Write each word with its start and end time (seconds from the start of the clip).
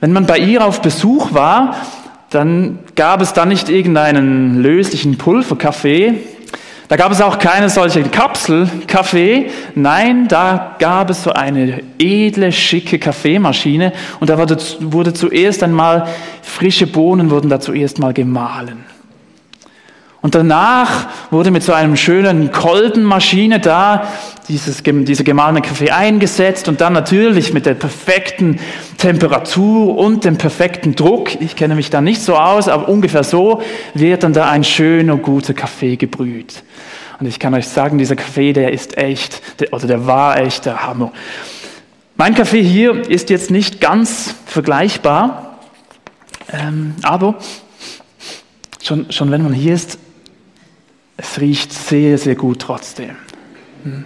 Wenn 0.00 0.12
man 0.12 0.26
bei 0.26 0.38
ihr 0.38 0.64
auf 0.64 0.82
Besuch 0.82 1.32
war, 1.32 1.74
dann 2.28 2.80
gab 2.96 3.22
es 3.22 3.32
da 3.32 3.46
nicht 3.46 3.70
irgendeinen 3.70 4.60
löslichen 4.62 5.16
Pulverkaffee, 5.16 6.14
da 6.88 6.96
gab 6.96 7.10
es 7.10 7.20
auch 7.20 7.38
keine 7.38 7.68
solche 7.68 8.04
Kapselkaffee. 8.04 9.50
Nein, 9.74 10.28
da 10.28 10.76
gab 10.78 11.10
es 11.10 11.24
so 11.24 11.32
eine 11.32 11.82
edle, 11.98 12.52
schicke 12.52 13.00
Kaffeemaschine 13.00 13.92
und 14.20 14.30
da 14.30 14.38
wurde, 14.38 14.56
wurde 14.80 15.12
zuerst 15.12 15.64
einmal 15.64 16.06
frische 16.42 16.86
Bohnen 16.86 17.30
wurden 17.30 17.50
da 17.50 17.58
zuerst 17.58 17.98
mal 17.98 18.12
gemahlen. 18.12 18.84
Und 20.22 20.34
danach 20.34 21.08
wurde 21.30 21.50
mit 21.50 21.62
so 21.62 21.72
einem 21.72 21.96
schönen 21.96 22.50
Kolbenmaschine 22.50 23.60
da 23.60 24.08
dieses, 24.48 24.82
dieser 24.82 25.24
gemahlene 25.24 25.62
Kaffee 25.62 25.90
eingesetzt 25.90 26.68
und 26.68 26.80
dann 26.80 26.92
natürlich 26.92 27.52
mit 27.52 27.66
der 27.66 27.74
perfekten 27.74 28.58
Temperatur 28.96 29.96
und 29.96 30.24
dem 30.24 30.36
perfekten 30.36 30.94
Druck, 30.94 31.40
ich 31.40 31.56
kenne 31.56 31.74
mich 31.74 31.90
da 31.90 32.00
nicht 32.00 32.22
so 32.22 32.36
aus, 32.36 32.68
aber 32.68 32.88
ungefähr 32.88 33.24
so, 33.24 33.62
wird 33.94 34.22
dann 34.22 34.32
da 34.32 34.48
ein 34.50 34.64
schöner, 34.64 35.16
guter 35.16 35.54
Kaffee 35.54 35.96
gebrüht. 35.96 36.62
Und 37.18 37.26
ich 37.26 37.38
kann 37.38 37.54
euch 37.54 37.68
sagen, 37.68 37.98
dieser 37.98 38.16
Kaffee, 38.16 38.52
der 38.52 38.72
ist 38.72 38.98
echt, 38.98 39.60
der, 39.60 39.72
oder 39.72 39.86
der 39.86 40.06
war 40.06 40.38
echt 40.38 40.66
der 40.66 40.86
Hammer. 40.86 41.12
Mein 42.16 42.34
Kaffee 42.34 42.62
hier 42.62 43.08
ist 43.08 43.30
jetzt 43.30 43.50
nicht 43.50 43.80
ganz 43.80 44.34
vergleichbar, 44.46 45.58
ähm, 46.52 46.94
aber 47.02 47.36
schon, 48.82 49.10
schon 49.10 49.30
wenn 49.30 49.42
man 49.42 49.52
hier 49.52 49.74
ist, 49.74 49.98
es 51.16 51.40
riecht 51.40 51.72
sehr, 51.72 52.18
sehr 52.18 52.34
gut 52.34 52.60
trotzdem. 52.60 53.16
Hm. 53.84 54.04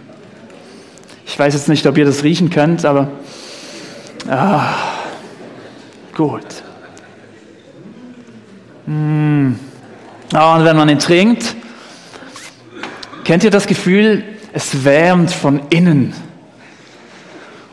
Ich 1.27 1.39
weiß 1.39 1.55
jetzt 1.55 1.69
nicht, 1.69 1.87
ob 1.87 1.97
ihr 1.97 2.05
das 2.05 2.25
riechen 2.25 2.51
könnt, 2.51 2.85
aber 2.85 3.11
ah, 4.29 4.75
gut. 6.15 6.45
Mm. 8.87 9.53
Oh, 10.35 10.55
und 10.57 10.65
wenn 10.65 10.77
man 10.77 10.89
ihn 10.89 10.99
trinkt, 10.99 11.55
kennt 13.25 13.45
ihr 13.45 13.51
das 13.51 13.67
Gefühl, 13.67 14.25
es 14.53 14.85
wärmt 14.85 15.31
von 15.31 15.61
innen. 15.71 16.13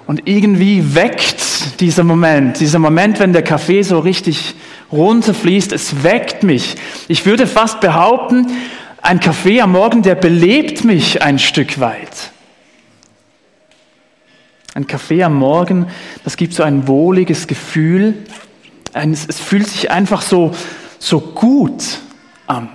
Und 0.05 0.27
irgendwie 0.27 0.95
weckt 0.95 1.81
dieser 1.81 2.03
Moment, 2.03 2.59
dieser 2.59 2.79
Moment, 2.79 3.19
wenn 3.19 3.33
der 3.33 3.43
Kaffee 3.43 3.81
so 3.81 3.99
richtig 3.99 4.55
runterfließt, 4.91 5.73
es 5.73 6.03
weckt 6.03 6.43
mich. 6.43 6.75
Ich 7.07 7.25
würde 7.25 7.45
fast 7.45 7.81
behaupten, 7.81 8.47
ein 9.07 9.21
Kaffee 9.21 9.61
am 9.61 9.71
Morgen, 9.71 10.01
der 10.01 10.15
belebt 10.15 10.83
mich 10.83 11.21
ein 11.21 11.39
Stück 11.39 11.79
weit. 11.79 12.31
Ein 14.73 14.85
Kaffee 14.85 15.23
am 15.23 15.35
Morgen, 15.35 15.87
das 16.25 16.35
gibt 16.35 16.53
so 16.53 16.61
ein 16.61 16.89
wohliges 16.89 17.47
Gefühl. 17.47 18.15
es 18.93 19.39
fühlt 19.39 19.65
sich 19.65 19.91
einfach 19.91 20.21
so, 20.21 20.53
so 20.99 21.21
gut 21.21 21.99
an. 22.47 22.67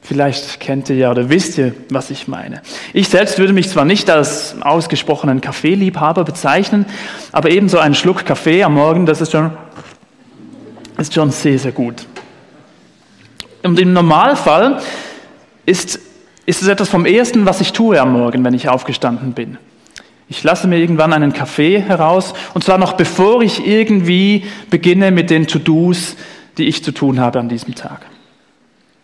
Vielleicht 0.00 0.58
kennt 0.58 0.88
ihr 0.88 0.96
ja 0.96 1.10
oder 1.10 1.28
wisst 1.28 1.58
ihr, 1.58 1.74
was 1.90 2.10
ich 2.10 2.26
meine. 2.26 2.62
Ich 2.94 3.08
selbst 3.08 3.38
würde 3.38 3.52
mich 3.52 3.68
zwar 3.68 3.84
nicht 3.84 4.08
als 4.08 4.56
ausgesprochenen 4.62 5.42
Kaffeeliebhaber 5.42 6.24
bezeichnen, 6.24 6.86
aber 7.30 7.50
ebenso 7.50 7.78
ein 7.78 7.94
Schluck 7.94 8.24
Kaffee 8.24 8.62
am 8.62 8.72
Morgen, 8.72 9.04
das 9.04 9.20
ist 9.20 9.32
schon, 9.32 9.52
ist 10.96 11.12
schon 11.12 11.30
sehr, 11.30 11.58
sehr 11.58 11.72
gut. 11.72 12.06
Und 13.62 13.78
im 13.78 13.92
Normalfall 13.92 14.80
ist, 15.66 16.00
ist 16.46 16.62
es 16.62 16.68
etwas 16.68 16.88
vom 16.88 17.06
Ersten, 17.06 17.46
was 17.46 17.60
ich 17.60 17.72
tue 17.72 18.00
am 18.00 18.12
Morgen, 18.12 18.44
wenn 18.44 18.54
ich 18.54 18.68
aufgestanden 18.68 19.32
bin. 19.32 19.58
Ich 20.28 20.42
lasse 20.44 20.68
mir 20.68 20.78
irgendwann 20.78 21.12
einen 21.12 21.32
Kaffee 21.32 21.80
heraus 21.80 22.34
und 22.54 22.62
zwar 22.62 22.78
noch 22.78 22.92
bevor 22.92 23.42
ich 23.42 23.66
irgendwie 23.66 24.44
beginne 24.70 25.10
mit 25.10 25.28
den 25.28 25.46
To-Dos, 25.46 26.16
die 26.56 26.66
ich 26.66 26.84
zu 26.84 26.92
tun 26.92 27.18
habe 27.20 27.40
an 27.40 27.48
diesem 27.48 27.74
Tag. 27.74 28.06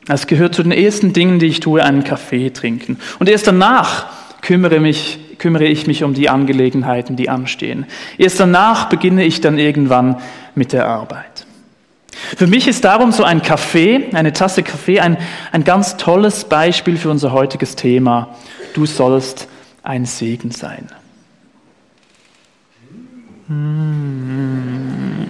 Es 0.08 0.28
gehört 0.28 0.54
zu 0.54 0.62
den 0.62 0.72
ersten 0.72 1.12
Dingen, 1.12 1.40
die 1.40 1.46
ich 1.46 1.58
tue, 1.58 1.82
einen 1.82 2.04
Kaffee 2.04 2.50
trinken. 2.50 2.98
Und 3.18 3.28
erst 3.28 3.48
danach 3.48 4.06
kümmere, 4.40 4.78
mich, 4.78 5.18
kümmere 5.38 5.64
ich 5.64 5.88
mich 5.88 6.04
um 6.04 6.14
die 6.14 6.28
Angelegenheiten, 6.28 7.16
die 7.16 7.28
anstehen. 7.28 7.86
Erst 8.16 8.38
danach 8.38 8.88
beginne 8.88 9.24
ich 9.24 9.40
dann 9.40 9.58
irgendwann 9.58 10.18
mit 10.54 10.72
der 10.72 10.86
Arbeit. 10.86 11.35
Für 12.36 12.46
mich 12.46 12.66
ist 12.66 12.84
darum 12.84 13.12
so 13.12 13.24
ein 13.24 13.42
Kaffee, 13.42 14.08
eine 14.12 14.32
Tasse 14.32 14.62
Kaffee, 14.62 15.00
ein, 15.00 15.18
ein 15.52 15.64
ganz 15.64 15.96
tolles 15.96 16.44
Beispiel 16.44 16.96
für 16.96 17.10
unser 17.10 17.32
heutiges 17.32 17.76
Thema. 17.76 18.34
Du 18.74 18.86
sollst 18.86 19.48
ein 19.82 20.04
Segen 20.06 20.50
sein. 20.50 20.88
Hm. 23.48 25.28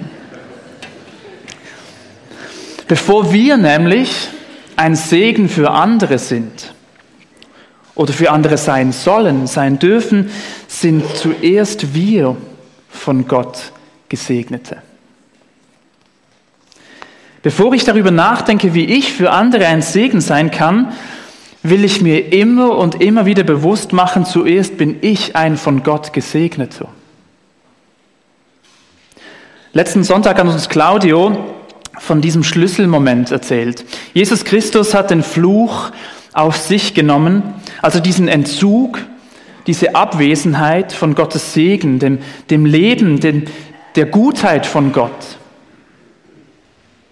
Bevor 2.89 3.33
wir 3.33 3.57
nämlich 3.57 4.29
ein 4.77 4.95
Segen 4.95 5.49
für 5.49 5.71
andere 5.71 6.19
sind 6.19 6.73
oder 7.95 8.13
für 8.13 8.31
andere 8.31 8.59
sein 8.59 8.93
sollen, 8.93 9.47
sein 9.47 9.79
dürfen, 9.79 10.31
sind 10.69 11.05
zuerst 11.17 11.95
wir 11.95 12.37
von 12.89 13.27
Gott 13.27 13.73
Gesegnete. 14.09 14.83
Bevor 17.47 17.73
ich 17.75 17.85
darüber 17.85 18.11
nachdenke, 18.11 18.75
wie 18.75 18.87
ich 18.87 19.13
für 19.13 19.31
andere 19.31 19.69
ein 19.69 19.81
Segen 19.81 20.21
sein 20.21 20.51
kann, 20.51 20.93
will 21.63 21.85
ich 21.85 22.03
mir 22.03 22.33
immer 22.33 22.77
und 22.77 23.01
immer 23.01 23.25
wieder 23.25 23.45
bewusst 23.45 23.93
machen, 23.93 24.25
zuerst 24.25 24.77
bin 24.77 24.97
ich 25.01 25.37
ein 25.37 25.57
von 25.57 25.85
Gott 25.85 26.13
Gesegneter. 26.13 26.89
Letzten 29.73 30.03
Sonntag 30.03 30.41
hat 30.41 30.49
uns 30.49 30.69
Claudio 30.69 31.55
von 32.01 32.21
diesem 32.21 32.43
Schlüsselmoment 32.43 33.31
erzählt. 33.31 33.85
Jesus 34.13 34.45
Christus 34.45 34.93
hat 34.93 35.13
den 35.13 35.23
Fluch 35.23 35.93
auf 36.33 36.57
sich 36.57 36.95
genommen, 36.95 37.45
also 37.81 38.01
diesen 38.01 38.27
Entzug, 38.27 38.99
diese 39.69 39.95
Abwesenheit 39.95 40.93
von 40.93 41.15
Gottes 41.15 41.55
Segen, 41.55 42.01
dem, 42.01 42.19
dem 42.51 42.67
Leben, 42.67 43.21
dem, 43.21 43.45
der 43.95 44.07
Gutheit 44.07 44.67
von 44.67 44.91
Gott. 44.91 45.39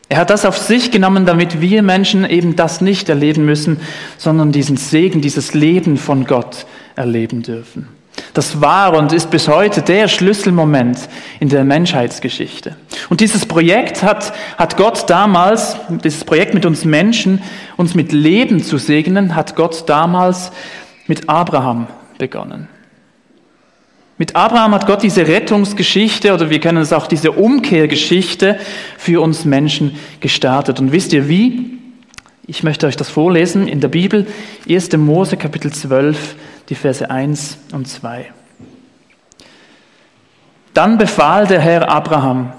Er 0.08 0.18
hat 0.18 0.30
das 0.30 0.44
auf 0.44 0.58
sich 0.58 0.90
genommen, 0.90 1.26
damit 1.26 1.60
wir 1.60 1.82
Menschen 1.82 2.28
eben 2.28 2.56
das 2.56 2.80
nicht 2.80 3.08
erleben 3.08 3.44
müssen, 3.44 3.80
sondern 4.18 4.52
diesen 4.52 4.76
Segen, 4.76 5.20
dieses 5.20 5.54
Leben 5.54 5.96
von 5.96 6.26
Gott 6.26 6.66
erleben 6.94 7.42
dürfen. 7.42 7.88
Das 8.32 8.60
war 8.60 8.96
und 8.96 9.12
ist 9.12 9.30
bis 9.30 9.48
heute 9.48 9.82
der 9.82 10.08
Schlüsselmoment 10.08 10.98
in 11.40 11.48
der 11.48 11.64
Menschheitsgeschichte. 11.64 12.76
Und 13.08 13.20
dieses 13.20 13.46
Projekt 13.46 14.02
hat, 14.02 14.32
hat 14.56 14.76
Gott 14.76 15.08
damals, 15.08 15.76
dieses 15.88 16.24
Projekt 16.24 16.54
mit 16.54 16.66
uns 16.66 16.84
Menschen, 16.84 17.42
uns 17.76 17.94
mit 17.94 18.12
Leben 18.12 18.62
zu 18.62 18.78
segnen, 18.78 19.34
hat 19.34 19.56
Gott 19.56 19.88
damals 19.88 20.52
mit 21.06 21.28
Abraham 21.28 21.86
begonnen. 22.18 22.68
Mit 24.16 24.36
Abraham 24.36 24.74
hat 24.74 24.86
Gott 24.86 25.02
diese 25.02 25.26
Rettungsgeschichte 25.26 26.32
oder 26.32 26.48
wir 26.48 26.60
kennen 26.60 26.82
es 26.82 26.92
auch 26.92 27.08
diese 27.08 27.32
Umkehrgeschichte 27.32 28.58
für 28.96 29.20
uns 29.20 29.44
Menschen 29.44 29.98
gestartet. 30.20 30.78
Und 30.78 30.92
wisst 30.92 31.12
ihr 31.12 31.28
wie? 31.28 31.80
Ich 32.46 32.62
möchte 32.62 32.86
euch 32.86 32.96
das 32.96 33.08
vorlesen 33.08 33.66
in 33.66 33.80
der 33.80 33.88
Bibel, 33.88 34.26
1. 34.68 34.96
Mose 34.98 35.36
Kapitel 35.36 35.72
12, 35.72 36.36
die 36.68 36.74
Verse 36.74 37.10
1 37.10 37.58
und 37.72 37.88
2. 37.88 38.26
Dann 40.74 40.98
befahl 40.98 41.46
der 41.46 41.60
Herr 41.60 41.88
Abraham, 41.88 42.52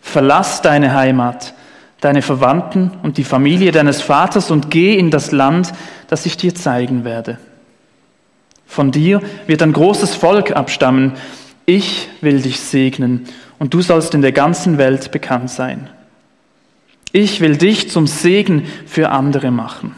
verlass 0.00 0.62
deine 0.62 0.94
Heimat, 0.94 1.54
deine 2.00 2.22
Verwandten 2.22 2.92
und 3.02 3.16
die 3.16 3.24
Familie 3.24 3.72
deines 3.72 4.02
Vaters 4.02 4.50
und 4.50 4.70
geh 4.70 4.96
in 4.96 5.10
das 5.10 5.32
Land, 5.32 5.72
das 6.08 6.26
ich 6.26 6.36
dir 6.36 6.54
zeigen 6.54 7.04
werde. 7.04 7.38
Von 8.66 8.90
dir 8.90 9.20
wird 9.46 9.62
ein 9.62 9.72
großes 9.72 10.14
Volk 10.14 10.52
abstammen. 10.52 11.12
Ich 11.64 12.08
will 12.20 12.42
dich 12.42 12.60
segnen 12.60 13.26
und 13.58 13.72
du 13.74 13.80
sollst 13.80 14.14
in 14.14 14.22
der 14.22 14.32
ganzen 14.32 14.78
Welt 14.78 15.10
bekannt 15.12 15.50
sein. 15.50 15.88
Ich 17.12 17.40
will 17.40 17.56
dich 17.56 17.90
zum 17.90 18.06
Segen 18.06 18.66
für 18.86 19.10
andere 19.10 19.50
machen. 19.50 19.94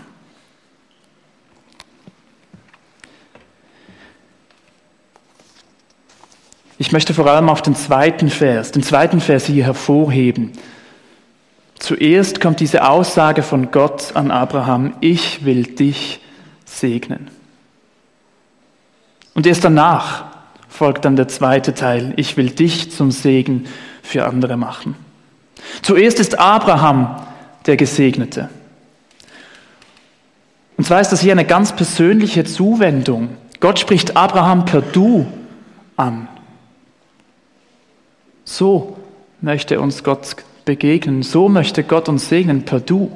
Ich 6.81 6.93
möchte 6.93 7.13
vor 7.13 7.27
allem 7.27 7.49
auf 7.49 7.61
den 7.61 7.75
zweiten 7.75 8.31
Vers, 8.31 8.71
den 8.71 8.85
zweiten 8.85 9.21
Vers 9.21 9.47
hier 9.47 9.65
hervorheben. 9.65 10.53
Zuerst 11.81 12.41
kommt 12.41 12.61
diese 12.61 12.89
Aussage 12.89 13.43
von 13.43 13.73
Gott 13.73 14.15
an 14.15 14.31
Abraham, 14.31 14.95
ich 15.01 15.45
will 15.45 15.65
dich 15.65 16.21
segnen. 16.65 17.38
Und 19.39 19.47
erst 19.47 19.63
danach 19.63 20.25
folgt 20.69 21.05
dann 21.05 21.15
der 21.15 21.29
zweite 21.29 21.73
Teil, 21.73 22.13
ich 22.17 22.37
will 22.37 22.51
dich 22.51 22.91
zum 22.91 23.13
Segen 23.13 23.67
für 24.03 24.27
andere 24.27 24.57
machen. 24.57 24.97
Zuerst 25.81 26.19
ist 26.19 26.41
Abraham 26.41 27.23
der 27.65 27.77
Gesegnete. 27.77 28.49
Und 30.77 30.89
zwar 30.89 31.01
ist 31.01 31.11
das 31.11 31.21
hier 31.21 31.31
eine 31.31 31.45
ganz 31.45 31.71
persönliche 31.71 32.43
Zuwendung. 32.43 33.29
Gott 33.61 33.79
spricht 33.79 34.17
Abraham 34.17 34.65
per 34.65 34.81
Du 34.81 35.25
an. 35.97 36.27
So 38.43 38.97
möchte 39.41 39.81
uns 39.81 40.03
Gott 40.03 40.35
begegnen, 40.65 41.23
so 41.23 41.49
möchte 41.49 41.85
Gott 41.85 42.09
uns 42.09 42.29
segnen 42.29 42.65
per 42.65 42.81
Du. 42.81 43.13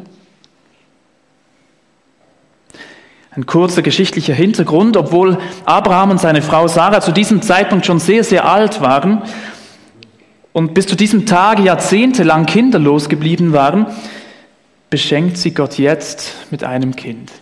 Ein 3.35 3.47
kurzer 3.47 3.81
geschichtlicher 3.81 4.35
Hintergrund, 4.35 4.97
obwohl 4.99 5.39
Abraham 5.65 6.11
und 6.11 6.21
seine 6.21 6.43
Frau 6.43 6.69
Sarah 6.69 7.01
zu 7.01 7.13
diesem 7.13 7.41
Zeitpunkt 7.41 7.87
schon 7.87 7.99
sehr, 7.99 8.25
sehr 8.25 8.47
alt 8.47 8.83
waren 8.83 9.23
und 10.53 10.75
bis 10.75 10.87
zu 10.87 10.97
diesem 10.97 11.25
Tage 11.25 11.63
jahrzehntelang 11.63 12.45
kinderlos 12.45 13.09
geblieben 13.09 13.55
waren, 13.55 13.87
beschenkt 14.91 15.39
sie 15.39 15.55
Gott 15.55 15.79
jetzt 15.79 16.35
mit 16.51 16.63
einem 16.63 16.95
Kind. 16.95 17.33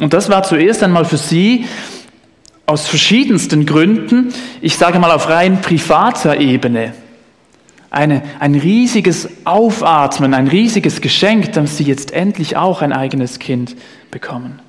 Und 0.00 0.14
das 0.14 0.30
war 0.30 0.42
zuerst 0.42 0.82
einmal 0.82 1.04
für 1.04 1.18
sie 1.18 1.66
aus 2.64 2.86
verschiedensten 2.86 3.66
Gründen, 3.66 4.32
ich 4.62 4.76
sage 4.76 4.98
mal 4.98 5.10
auf 5.10 5.28
rein 5.28 5.60
privater 5.60 6.38
Ebene, 6.40 6.94
eine, 7.90 8.22
ein 8.38 8.54
riesiges 8.54 9.28
Aufatmen, 9.44 10.34
ein 10.34 10.48
riesiges 10.48 11.00
Geschenk, 11.00 11.52
dass 11.52 11.76
sie 11.76 11.84
jetzt 11.84 12.12
endlich 12.12 12.56
auch 12.56 12.82
ein 12.82 12.92
eigenes 12.92 13.38
Kind 13.38 13.76
bekommen. 14.10 14.60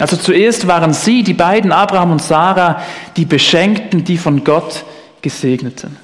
Also 0.00 0.16
zuerst 0.16 0.66
waren 0.66 0.92
sie, 0.92 1.22
die 1.22 1.34
beiden, 1.34 1.72
Abraham 1.72 2.12
und 2.12 2.22
Sarah, 2.22 2.82
die 3.16 3.24
Beschenkten, 3.24 4.04
die 4.04 4.18
von 4.18 4.42
Gott 4.44 4.84
gesegneten. 5.22 5.96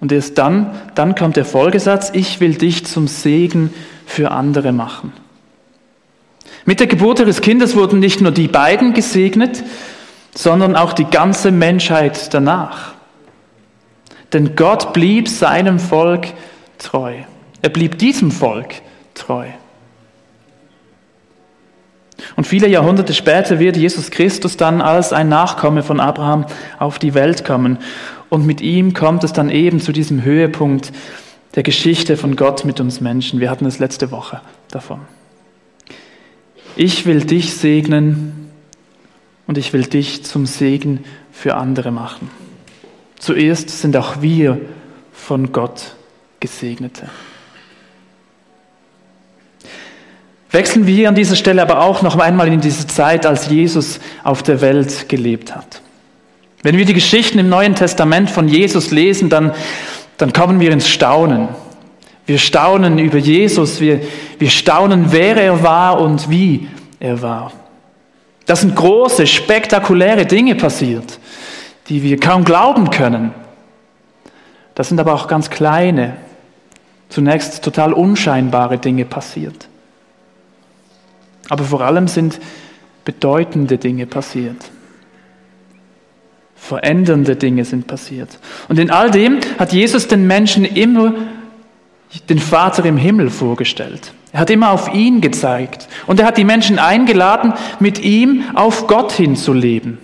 Und 0.00 0.12
erst 0.12 0.38
dann, 0.38 0.70
dann 0.94 1.14
kommt 1.14 1.36
der 1.36 1.44
Folgesatz, 1.44 2.10
ich 2.12 2.40
will 2.40 2.54
dich 2.54 2.86
zum 2.86 3.08
Segen 3.08 3.72
für 4.06 4.30
andere 4.30 4.72
machen. 4.72 5.12
Mit 6.64 6.80
der 6.80 6.86
Geburt 6.86 7.20
ihres 7.20 7.40
Kindes 7.40 7.74
wurden 7.74 7.98
nicht 7.98 8.20
nur 8.20 8.32
die 8.32 8.48
beiden 8.48 8.94
gesegnet, 8.94 9.64
sondern 10.34 10.76
auch 10.76 10.92
die 10.92 11.04
ganze 11.04 11.50
Menschheit 11.50 12.32
danach. 12.34 12.95
Denn 14.36 14.54
Gott 14.54 14.92
blieb 14.92 15.28
seinem 15.28 15.78
Volk 15.78 16.26
treu. 16.76 17.14
Er 17.62 17.70
blieb 17.70 17.96
diesem 17.96 18.30
Volk 18.30 18.82
treu. 19.14 19.46
Und 22.36 22.46
viele 22.46 22.68
Jahrhunderte 22.68 23.14
später 23.14 23.58
wird 23.58 23.78
Jesus 23.78 24.10
Christus 24.10 24.58
dann 24.58 24.82
als 24.82 25.14
ein 25.14 25.30
Nachkomme 25.30 25.82
von 25.82 26.00
Abraham 26.00 26.44
auf 26.78 26.98
die 26.98 27.14
Welt 27.14 27.46
kommen. 27.46 27.78
Und 28.28 28.44
mit 28.44 28.60
ihm 28.60 28.92
kommt 28.92 29.24
es 29.24 29.32
dann 29.32 29.48
eben 29.48 29.80
zu 29.80 29.90
diesem 29.90 30.22
Höhepunkt 30.22 30.92
der 31.54 31.62
Geschichte 31.62 32.18
von 32.18 32.36
Gott 32.36 32.66
mit 32.66 32.78
uns 32.78 33.00
Menschen. 33.00 33.40
Wir 33.40 33.48
hatten 33.48 33.64
es 33.64 33.78
letzte 33.78 34.10
Woche 34.10 34.42
davon. 34.70 35.00
Ich 36.76 37.06
will 37.06 37.24
dich 37.24 37.54
segnen 37.54 38.50
und 39.46 39.56
ich 39.56 39.72
will 39.72 39.84
dich 39.84 40.26
zum 40.26 40.44
Segen 40.44 41.06
für 41.32 41.54
andere 41.54 41.90
machen. 41.90 42.30
Zuerst 43.18 43.70
sind 43.70 43.96
auch 43.96 44.20
wir 44.20 44.60
von 45.12 45.52
Gott 45.52 45.94
Gesegnete. 46.40 47.08
Wechseln 50.50 50.86
wir 50.86 51.08
an 51.08 51.14
dieser 51.14 51.36
Stelle 51.36 51.60
aber 51.60 51.82
auch 51.82 52.02
noch 52.02 52.18
einmal 52.18 52.48
in 52.48 52.60
diese 52.60 52.86
Zeit, 52.86 53.26
als 53.26 53.48
Jesus 53.48 54.00
auf 54.24 54.42
der 54.42 54.60
Welt 54.60 55.08
gelebt 55.08 55.54
hat. 55.54 55.82
Wenn 56.62 56.78
wir 56.78 56.84
die 56.84 56.94
Geschichten 56.94 57.38
im 57.38 57.48
Neuen 57.48 57.74
Testament 57.74 58.30
von 58.30 58.48
Jesus 58.48 58.90
lesen, 58.90 59.28
dann, 59.28 59.52
dann 60.16 60.32
kommen 60.32 60.60
wir 60.60 60.70
ins 60.70 60.88
Staunen. 60.88 61.48
Wir 62.26 62.38
staunen 62.38 62.98
über 62.98 63.18
Jesus, 63.18 63.80
wir, 63.80 64.00
wir 64.38 64.50
staunen, 64.50 65.06
wer 65.10 65.36
er 65.36 65.62
war 65.62 66.00
und 66.00 66.28
wie 66.28 66.68
er 66.98 67.22
war. 67.22 67.52
Das 68.46 68.62
sind 68.62 68.74
große, 68.74 69.26
spektakuläre 69.26 70.26
Dinge 70.26 70.54
passiert, 70.54 71.18
die 71.88 72.02
wir 72.02 72.18
kaum 72.18 72.44
glauben 72.44 72.90
können. 72.90 73.32
Das 74.74 74.88
sind 74.88 75.00
aber 75.00 75.14
auch 75.14 75.28
ganz 75.28 75.50
kleine, 75.50 76.16
zunächst 77.08 77.62
total 77.64 77.92
unscheinbare 77.92 78.78
Dinge 78.78 79.04
passiert. 79.04 79.68
Aber 81.48 81.64
vor 81.64 81.80
allem 81.80 82.08
sind 82.08 82.40
bedeutende 83.04 83.78
Dinge 83.78 84.06
passiert. 84.06 84.56
Verändernde 86.56 87.36
Dinge 87.36 87.64
sind 87.64 87.86
passiert. 87.86 88.38
Und 88.68 88.78
in 88.78 88.90
all 88.90 89.10
dem 89.10 89.38
hat 89.58 89.72
Jesus 89.72 90.08
den 90.08 90.26
Menschen 90.26 90.64
immer 90.64 91.14
den 92.28 92.38
Vater 92.38 92.84
im 92.84 92.96
Himmel 92.96 93.30
vorgestellt. 93.30 94.12
Er 94.32 94.40
hat 94.40 94.50
immer 94.50 94.70
auf 94.70 94.92
ihn 94.92 95.20
gezeigt. 95.20 95.88
Und 96.06 96.18
er 96.18 96.26
hat 96.26 96.36
die 96.36 96.44
Menschen 96.44 96.78
eingeladen, 96.78 97.54
mit 97.78 98.00
ihm 98.00 98.44
auf 98.54 98.86
Gott 98.86 99.12
hinzuleben. 99.12 99.98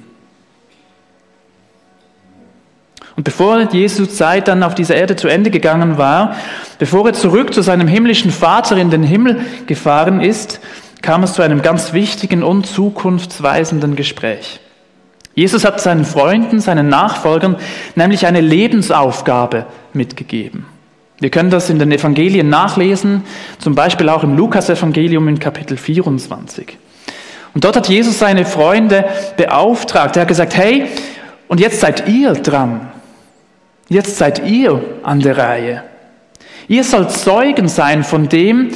Und 3.17 3.25
bevor 3.25 3.61
Jesu 3.73 4.06
Zeit 4.06 4.49
dann 4.49 4.62
auf 4.62 4.75
dieser 4.75 4.94
Erde 4.94 5.17
zu 5.17 5.29
Ende 5.29 5.50
gegangen 5.50 5.99
war, 5.99 6.35
bevor 6.79 7.06
er 7.06 7.12
zurück 7.12 7.53
zu 7.53 7.62
seinem 7.62 7.88
himmlischen 7.88 8.31
Vater 8.31 8.76
in 8.76 8.91
den 8.91 9.03
Himmel 9.03 9.41
gefahren 9.67 10.20
ist, 10.20 10.61
kam 11.03 11.23
es 11.23 11.35
zu 11.35 11.43
einem 11.43 11.62
ganz 11.62 11.93
wichtigen 11.93 12.43
und 12.43 12.67
zukunftsweisenden 12.67 13.97
Gespräch. 13.97 14.61
Jesus 15.35 15.64
hat 15.64 15.81
seinen 15.81 16.05
Freunden, 16.05 16.61
seinen 16.61 16.88
Nachfolgern 16.88 17.56
nämlich 17.97 18.26
eine 18.26 18.41
Lebensaufgabe 18.41 19.67
mitgegeben. 19.93 20.67
Wir 21.20 21.31
können 21.31 21.50
das 21.50 21.70
in 21.70 21.79
den 21.79 21.93
Evangelien 21.93 22.49
nachlesen, 22.49 23.25
zum 23.59 23.75
Beispiel 23.75 24.09
auch 24.09 24.25
im 24.25 24.37
Lukas-Evangelium 24.37 25.29
in 25.29 25.38
Kapitel 25.38 25.76
24. 25.76 26.79
Und 27.55 27.64
dort 27.64 27.76
hat 27.76 27.88
Jesus 27.88 28.19
seine 28.19 28.44
Freunde 28.44 29.05
beauftragt. 29.37 30.17
Er 30.17 30.23
hat 30.23 30.29
gesagt, 30.29 30.56
hey, 30.56 30.87
und 31.49 31.61
jetzt 31.61 31.81
seid 31.81 32.09
ihr 32.09 32.32
dran. 32.32 32.91
Jetzt 33.88 34.17
seid 34.17 34.46
ihr 34.46 34.82
an 35.02 35.20
der 35.20 35.37
Reihe. 35.37 35.84
Ihr 36.69 36.84
sollt 36.84 37.11
Zeugen 37.11 37.69
sein 37.69 38.05
von 38.05 38.29
dem, 38.29 38.70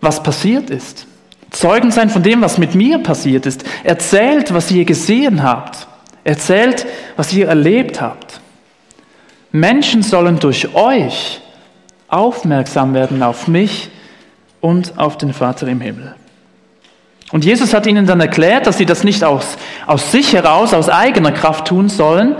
was 0.00 0.22
passiert 0.22 0.70
ist. 0.70 1.06
Zeugen 1.50 1.90
sein 1.90 2.10
von 2.10 2.22
dem, 2.22 2.40
was 2.42 2.58
mit 2.58 2.74
mir 2.74 2.98
passiert 2.98 3.46
ist. 3.46 3.64
Erzählt, 3.84 4.52
was 4.52 4.70
ihr 4.70 4.84
gesehen 4.84 5.42
habt. 5.42 5.86
Erzählt, 6.24 6.86
was 7.16 7.32
ihr 7.32 7.48
erlebt 7.48 8.00
habt. 8.00 8.40
Menschen 9.50 10.02
sollen 10.02 10.38
durch 10.38 10.74
euch 10.74 11.40
aufmerksam 12.08 12.94
werden 12.94 13.22
auf 13.22 13.48
mich 13.48 13.90
und 14.60 14.98
auf 14.98 15.16
den 15.18 15.32
Vater 15.32 15.66
im 15.66 15.80
Himmel. 15.80 16.14
Und 17.32 17.44
Jesus 17.44 17.72
hat 17.72 17.86
ihnen 17.86 18.06
dann 18.06 18.20
erklärt, 18.20 18.66
dass 18.66 18.76
sie 18.76 18.84
das 18.84 19.04
nicht 19.04 19.24
aus, 19.24 19.56
aus 19.86 20.12
sich 20.12 20.34
heraus, 20.34 20.74
aus 20.74 20.90
eigener 20.90 21.32
Kraft 21.32 21.68
tun 21.68 21.88
sollen, 21.88 22.36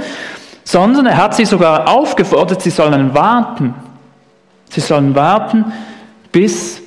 sondern 0.64 1.06
er 1.06 1.16
hat 1.16 1.34
sie 1.34 1.44
sogar 1.44 1.88
aufgefordert, 1.88 2.62
sie 2.62 2.70
sollen 2.70 3.14
warten. 3.14 3.74
Sie 4.69 4.81
sollen 4.81 5.14
warten, 5.14 5.66
bis 6.31 6.81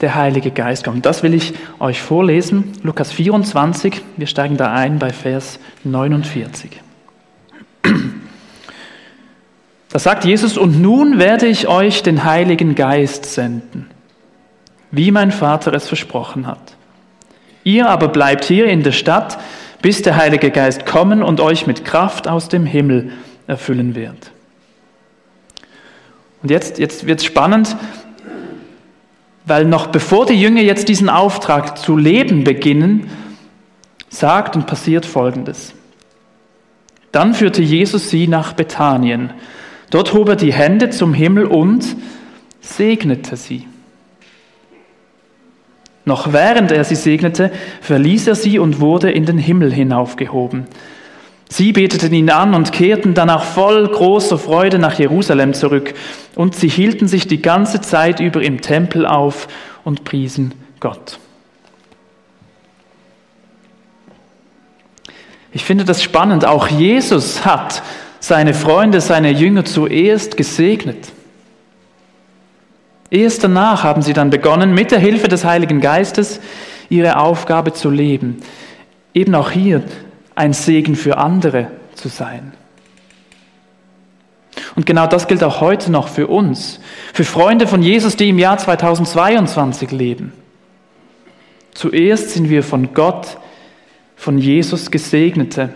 der 0.00 0.14
Heilige 0.14 0.50
Geist 0.50 0.84
kommt. 0.84 1.06
Das 1.06 1.22
will 1.22 1.34
ich 1.34 1.54
euch 1.78 2.00
vorlesen. 2.00 2.72
Lukas 2.82 3.12
24, 3.12 4.00
wir 4.16 4.26
steigen 4.26 4.56
da 4.56 4.72
ein 4.72 4.98
bei 4.98 5.12
Vers 5.12 5.58
49. 5.84 6.80
Da 9.90 9.98
sagt 9.98 10.24
Jesus, 10.24 10.58
und 10.58 10.82
nun 10.82 11.18
werde 11.18 11.46
ich 11.46 11.66
euch 11.66 12.02
den 12.02 12.24
Heiligen 12.24 12.74
Geist 12.74 13.24
senden, 13.24 13.88
wie 14.90 15.10
mein 15.10 15.32
Vater 15.32 15.72
es 15.72 15.88
versprochen 15.88 16.46
hat. 16.46 16.76
Ihr 17.64 17.88
aber 17.88 18.08
bleibt 18.08 18.44
hier 18.44 18.66
in 18.66 18.82
der 18.82 18.92
Stadt, 18.92 19.38
bis 19.82 20.02
der 20.02 20.16
Heilige 20.16 20.50
Geist 20.50 20.86
kommen 20.86 21.22
und 21.22 21.40
euch 21.40 21.66
mit 21.66 21.84
Kraft 21.84 22.28
aus 22.28 22.48
dem 22.48 22.66
Himmel 22.66 23.12
erfüllen 23.46 23.94
wird. 23.94 24.32
Und 26.42 26.50
jetzt, 26.50 26.78
jetzt 26.78 27.06
wird 27.06 27.20
es 27.20 27.24
spannend, 27.24 27.76
weil 29.44 29.64
noch 29.64 29.88
bevor 29.88 30.26
die 30.26 30.40
Jünger 30.40 30.60
jetzt 30.60 30.88
diesen 30.88 31.08
Auftrag 31.08 31.78
zu 31.78 31.96
leben 31.96 32.44
beginnen, 32.44 33.10
sagt 34.08 34.56
und 34.56 34.66
passiert 34.66 35.06
Folgendes. 35.06 35.74
Dann 37.12 37.34
führte 37.34 37.62
Jesus 37.62 38.10
sie 38.10 38.28
nach 38.28 38.52
Bethanien. 38.52 39.32
Dort 39.90 40.12
hob 40.12 40.28
er 40.28 40.36
die 40.36 40.52
Hände 40.52 40.90
zum 40.90 41.14
Himmel 41.14 41.46
und 41.46 41.96
segnete 42.60 43.36
sie. 43.36 43.66
Noch 46.08 46.32
während 46.32 46.72
er 46.72 46.84
sie 46.84 46.94
segnete, 46.94 47.52
verließ 47.82 48.28
er 48.28 48.34
sie 48.34 48.58
und 48.58 48.80
wurde 48.80 49.10
in 49.10 49.26
den 49.26 49.36
Himmel 49.36 49.70
hinaufgehoben. 49.70 50.64
Sie 51.50 51.72
beteten 51.72 52.14
ihn 52.14 52.30
an 52.30 52.54
und 52.54 52.72
kehrten 52.72 53.12
danach 53.12 53.44
voll 53.44 53.86
großer 53.86 54.38
Freude 54.38 54.78
nach 54.78 54.98
Jerusalem 54.98 55.52
zurück. 55.52 55.92
Und 56.34 56.56
sie 56.56 56.68
hielten 56.68 57.08
sich 57.08 57.26
die 57.26 57.42
ganze 57.42 57.82
Zeit 57.82 58.20
über 58.20 58.40
im 58.40 58.62
Tempel 58.62 59.04
auf 59.04 59.48
und 59.84 60.04
priesen 60.04 60.54
Gott. 60.80 61.18
Ich 65.52 65.62
finde 65.62 65.84
das 65.84 66.02
spannend. 66.02 66.46
Auch 66.46 66.68
Jesus 66.68 67.44
hat 67.44 67.82
seine 68.18 68.54
Freunde, 68.54 69.02
seine 69.02 69.30
Jünger 69.30 69.66
zuerst 69.66 70.38
gesegnet. 70.38 71.12
Erst 73.10 73.44
danach 73.44 73.84
haben 73.84 74.02
sie 74.02 74.12
dann 74.12 74.30
begonnen, 74.30 74.74
mit 74.74 74.90
der 74.90 74.98
Hilfe 74.98 75.28
des 75.28 75.44
Heiligen 75.44 75.80
Geistes 75.80 76.40
ihre 76.90 77.18
Aufgabe 77.18 77.72
zu 77.72 77.90
leben. 77.90 78.42
Eben 79.14 79.34
auch 79.34 79.50
hier 79.50 79.82
ein 80.34 80.52
Segen 80.52 80.94
für 80.94 81.16
andere 81.16 81.68
zu 81.94 82.08
sein. 82.08 82.52
Und 84.74 84.86
genau 84.86 85.06
das 85.06 85.26
gilt 85.26 85.42
auch 85.42 85.60
heute 85.60 85.90
noch 85.90 86.08
für 86.08 86.28
uns, 86.28 86.80
für 87.12 87.24
Freunde 87.24 87.66
von 87.66 87.82
Jesus, 87.82 88.16
die 88.16 88.28
im 88.28 88.38
Jahr 88.38 88.58
2022 88.58 89.90
leben. 89.90 90.32
Zuerst 91.74 92.30
sind 92.30 92.50
wir 92.50 92.62
von 92.62 92.92
Gott, 92.92 93.38
von 94.16 94.38
Jesus 94.38 94.90
Gesegnete. 94.90 95.70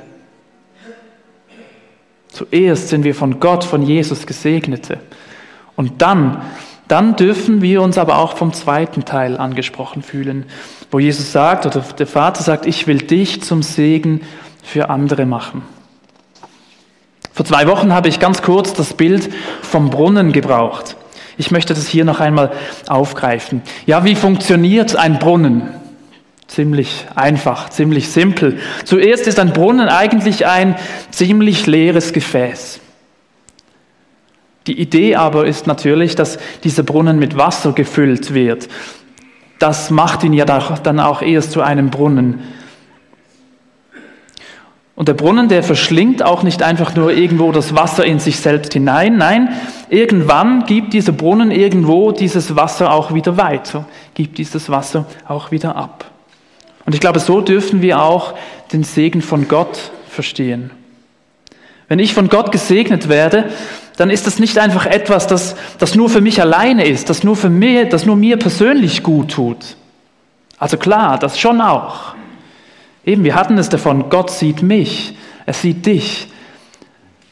Zuerst 2.29 2.89
sind 2.89 3.05
wir 3.05 3.15
von 3.15 3.41
Gott, 3.41 3.65
von 3.65 3.83
Jesus 3.83 4.27
Gesegnete. 4.27 4.99
Und 5.77 6.03
dann, 6.03 6.43
dann 6.92 7.16
dürfen 7.16 7.62
wir 7.62 7.80
uns 7.80 7.96
aber 7.96 8.18
auch 8.18 8.37
vom 8.37 8.52
zweiten 8.52 9.06
Teil 9.06 9.38
angesprochen 9.38 10.02
fühlen, 10.02 10.44
wo 10.90 10.99
Jesus 10.99 11.32
sagt, 11.32 11.64
oder 11.64 11.80
der 11.80 12.06
Vater 12.06 12.42
sagt, 12.42 12.66
ich 12.66 12.87
will 12.87 12.99
dich 12.99 13.42
zum 13.42 13.62
Segen 13.62 14.20
für 14.62 14.90
andere 14.90 15.25
machen. 15.25 15.62
Vor 17.32 17.46
zwei 17.46 17.66
Wochen 17.66 17.94
habe 17.94 18.08
ich 18.08 18.20
ganz 18.20 18.42
kurz 18.42 18.75
das 18.75 18.92
Bild 18.92 19.32
vom 19.62 19.88
Brunnen 19.88 20.32
gebraucht. 20.32 20.96
Ich 21.38 21.50
möchte 21.50 21.72
das 21.72 21.88
hier 21.88 22.04
noch 22.04 22.20
einmal 22.20 22.52
aufgreifen. 22.88 23.62
Ja, 23.87 24.04
wie 24.04 24.14
funktioniert 24.14 24.94
ein 24.94 25.18
Brunnen? 25.18 25.68
Ziemlich 26.46 27.06
einfach, 27.14 27.70
ziemlich 27.70 28.11
simpel. 28.11 28.58
Zuerst 28.84 29.26
ist 29.26 29.38
ein 29.38 29.54
Brunnen 29.54 29.88
eigentlich 29.88 30.46
ein 30.46 30.76
ziemlich 31.11 31.66
leeres 31.66 32.12
Gefäß. 32.12 32.82
Die 34.66 34.81
Idee 34.81 35.16
aber 35.16 35.47
ist 35.47 35.66
natürlich, 35.66 36.14
dass 36.14 36.38
dieser 36.62 36.83
Brunnen 36.83 37.19
mit 37.19 37.37
Wasser 37.37 37.73
gefüllt 37.73 38.33
wird. 38.33 38.69
Das 39.59 39.90
macht 39.90 40.25
ihn 40.25 40.33
ja 40.33 40.45
dann 40.45 41.00
auch 41.00 41.23
erst 41.23 41.52
zu 41.52 41.62
einem 41.62 41.90
Brunnen. 41.90 42.40
Und 44.95 45.09
der 45.09 45.14
Brunnen, 45.14 45.49
der 45.49 45.62
verschlingt 45.62 46.23
auch 46.23 46.42
nicht 46.42 46.62
einfach 46.62 46.95
nur 46.95 47.12
irgendwo 47.12 47.50
das 47.50 47.75
Wasser 47.75 48.04
in 48.04 48.19
sich 48.19 48.38
selbst 48.38 48.73
hinein. 48.73 49.16
Nein, 49.16 49.49
irgendwann 49.88 50.64
gibt 50.66 50.92
dieser 50.92 51.12
Brunnen 51.12 51.50
irgendwo 51.50 52.12
dieses 52.12 52.54
Wasser 52.54 52.92
auch 52.92 53.14
wieder 53.14 53.37
weiter, 53.37 53.87
gibt 54.14 54.38
dieses 54.38 54.69
Wasser 54.69 55.07
auch 55.26 55.50
wieder 55.50 55.76
ab. 55.76 56.04
Und 56.85 56.95
ich 56.95 57.00
glaube, 57.00 57.21
so 57.21 57.40
dürfen 57.40 57.83
wir 57.83 58.02
auch 58.02 58.35
den 58.73 58.85
Segen 58.85 59.23
von 59.23 59.49
Gott 59.49 59.90
verstehen. 60.09 60.71
Wenn 61.88 61.99
ich 61.99 62.14
von 62.14 62.28
Gott 62.28 62.52
gesegnet 62.52 63.09
werde, 63.09 63.50
dann 63.96 64.11
ist 64.11 64.26
das 64.26 64.38
nicht 64.38 64.58
einfach 64.58 64.87
etwas, 64.87 65.26
das, 65.26 65.54
das 65.78 65.94
nur 65.94 66.08
für 66.08 66.20
mich 66.20 66.40
alleine 66.40 66.87
ist, 66.87 67.11
das 67.11 67.25
nur, 67.25 67.37
für 67.37 67.50
mir, 67.50 67.88
das 67.88 68.06
nur 68.06 68.16
mir 68.16 68.38
persönlich 68.38 69.02
gut 69.02 69.32
tut. 69.32 69.76
Also 70.58 70.76
klar, 70.76 71.18
das 71.18 71.38
schon 71.38 71.61
auch. 71.61 72.14
Eben, 73.04 73.25
wir 73.25 73.34
hatten 73.34 73.58
es 73.58 73.68
davon, 73.68 74.08
Gott 74.08 74.30
sieht 74.30 74.62
mich, 74.62 75.16
er 75.44 75.54
sieht 75.54 75.87
dich. 75.87 76.28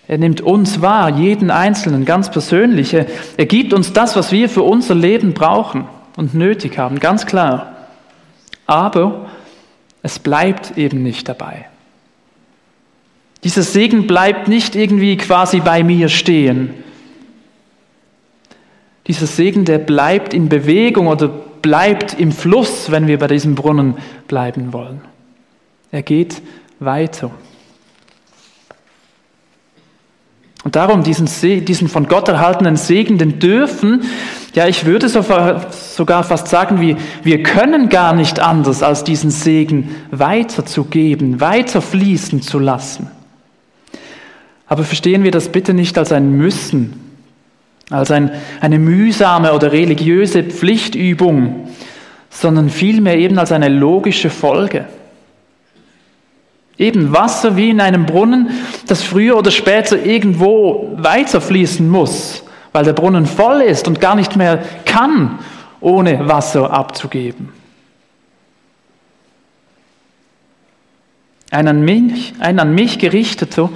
Er 0.09 0.19
nimmt 0.19 0.41
uns 0.41 0.83
wahr, 0.83 1.09
jeden 1.11 1.53
Einzelnen, 1.53 2.05
ganz 2.05 2.33
persönlich. 2.33 2.93
Er, 2.93 3.07
er 3.37 3.47
gibt 3.47 3.73
uns 3.73 3.93
das, 3.93 4.17
was 4.17 4.33
wir 4.33 4.49
für 4.49 4.63
unser 4.63 4.97
Leben 4.97 5.35
brauchen 5.35 5.87
und 6.17 6.35
nötig 6.35 6.79
haben, 6.79 6.99
ganz 6.99 7.27
klar. 7.27 7.77
Aber 8.67 9.31
es 10.03 10.19
bleibt 10.19 10.77
eben 10.77 11.05
nicht 11.05 11.29
dabei. 11.29 11.70
Dieser 13.45 13.63
Segen 13.63 14.07
bleibt 14.07 14.49
nicht 14.49 14.77
irgendwie 14.77 15.17
quasi 15.17 15.61
bei 15.61 15.83
mir 15.83 16.09
stehen. 16.09 16.75
Dieser 19.07 19.27
Segen, 19.27 19.65
der 19.65 19.79
bleibt 19.79 20.35
in 20.35 20.49
Bewegung 20.49 21.07
oder 21.07 21.29
bleibt 21.29 22.19
im 22.19 22.33
Fluss, 22.33 22.91
wenn 22.91 23.07
wir 23.07 23.19
bei 23.19 23.27
diesem 23.27 23.55
Brunnen 23.55 23.95
bleiben 24.29 24.73
wollen. 24.73 25.01
Er 25.91 26.03
geht 26.03 26.43
weiter. 26.79 27.31
Und 30.63 30.77
darum 30.77 31.03
diesen, 31.03 31.27
diesen 31.65 31.89
von 31.89 32.07
Gott 32.07 32.29
erhaltenen 32.29 32.77
Segen, 32.77 33.17
den 33.17 33.39
dürfen, 33.39 34.03
ja, 34.55 34.67
ich 34.67 34.85
würde 34.85 35.09
sogar 35.09 36.25
fast 36.25 36.49
sagen, 36.49 36.81
wir, 36.81 36.97
wir 37.23 37.43
können 37.43 37.89
gar 37.89 38.13
nicht 38.13 38.41
anders, 38.41 38.83
als 38.83 39.03
diesen 39.03 39.31
Segen 39.31 39.95
weiterzugeben, 40.11 41.41
weiter 41.41 41.81
fließen 41.81 42.43
zu 42.43 42.59
lassen. 42.59 43.11
Aber 44.71 44.85
verstehen 44.85 45.25
wir 45.25 45.33
das 45.33 45.49
bitte 45.49 45.75
nicht 45.75 45.99
als 45.99 46.13
ein 46.13 46.31
Müssen, 46.31 46.95
als 47.91 48.13
ein, 48.13 48.31
eine 48.61 48.79
mühsame 48.79 49.53
oder 49.53 49.73
religiöse 49.73 50.45
Pflichtübung, 50.45 51.69
sondern 52.31 52.71
vielmehr 52.71 53.19
eben 53.19 53.37
als 53.41 53.51
eine 53.51 53.69
logische 53.69 54.31
Folge. 54.31 54.85
Eben 56.79 57.13
Wasser 57.13 57.57
wie 57.57 57.71
in 57.71 57.81
einem 57.81 58.07
Brunnen, 58.07 58.51
das 58.87 59.03
früher 59.03 59.37
oder 59.37 59.51
später 59.51 60.05
irgendwo 60.05 60.95
weiterfließen 60.99 61.89
muss, 61.89 62.45
weil 62.71 62.85
der 62.85 62.93
Brunnen 62.93 63.27
voll 63.27 63.63
ist 63.63 63.89
und 63.89 64.01
gar 64.01 64.15
nicht 64.15 64.37
mehr 64.37 64.63
kann, 64.85 65.41
ohne 65.81 66.29
Wasser 66.29 66.71
abzugeben. 66.71 67.49
Ein 71.51 71.67
an 71.67 71.83
mich, 71.83 72.35
ein 72.39 72.61
an 72.61 72.73
mich 72.73 73.01
gerichteter, 73.01 73.69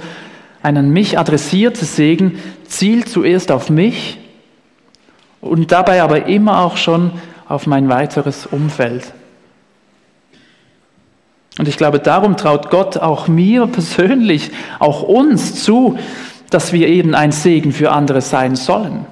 ein 0.65 0.77
an 0.77 0.89
mich 0.89 1.19
adressierter 1.19 1.85
Segen 1.85 2.39
zielt 2.67 3.07
zuerst 3.07 3.51
auf 3.51 3.69
mich 3.69 4.17
und 5.39 5.71
dabei 5.71 6.01
aber 6.01 6.25
immer 6.25 6.61
auch 6.61 6.75
schon 6.75 7.11
auf 7.47 7.67
mein 7.67 7.87
weiteres 7.87 8.47
Umfeld. 8.47 9.13
Und 11.59 11.67
ich 11.67 11.77
glaube, 11.77 11.99
darum 11.99 12.35
traut 12.35 12.71
Gott 12.71 12.97
auch 12.97 13.27
mir 13.27 13.67
persönlich, 13.67 14.49
auch 14.79 15.03
uns 15.03 15.63
zu, 15.63 15.99
dass 16.49 16.73
wir 16.73 16.87
eben 16.87 17.13
ein 17.13 17.31
Segen 17.31 17.71
für 17.71 17.91
andere 17.91 18.21
sein 18.21 18.55
sollen. 18.55 19.05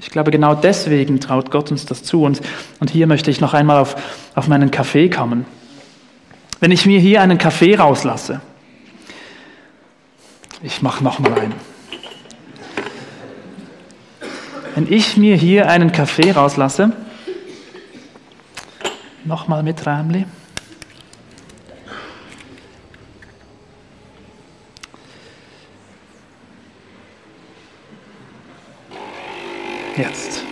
Ich 0.00 0.08
glaube, 0.10 0.30
genau 0.30 0.54
deswegen 0.54 1.20
traut 1.20 1.50
Gott 1.50 1.70
uns 1.70 1.84
das 1.84 2.02
zu. 2.04 2.22
Und, 2.22 2.40
und 2.80 2.88
hier 2.88 3.06
möchte 3.06 3.30
ich 3.30 3.42
noch 3.42 3.52
einmal 3.52 3.78
auf, 3.80 3.96
auf 4.34 4.48
meinen 4.48 4.70
Kaffee 4.70 5.10
kommen. 5.10 5.44
Wenn 6.60 6.70
ich 6.70 6.86
mir 6.86 7.00
hier 7.00 7.20
einen 7.20 7.36
Kaffee 7.36 7.74
rauslasse, 7.74 8.40
ich 10.62 10.82
mache 10.82 11.02
noch 11.04 11.18
mal 11.18 11.32
einen. 11.38 11.54
Wenn 14.74 14.92
ich 14.92 15.16
mir 15.16 15.36
hier 15.36 15.68
einen 15.68 15.92
Kaffee 15.92 16.30
rauslasse, 16.30 16.92
Nochmal 19.28 19.62
mit 19.62 19.86
Rämli. 19.86 20.24
Jetzt. 29.98 30.42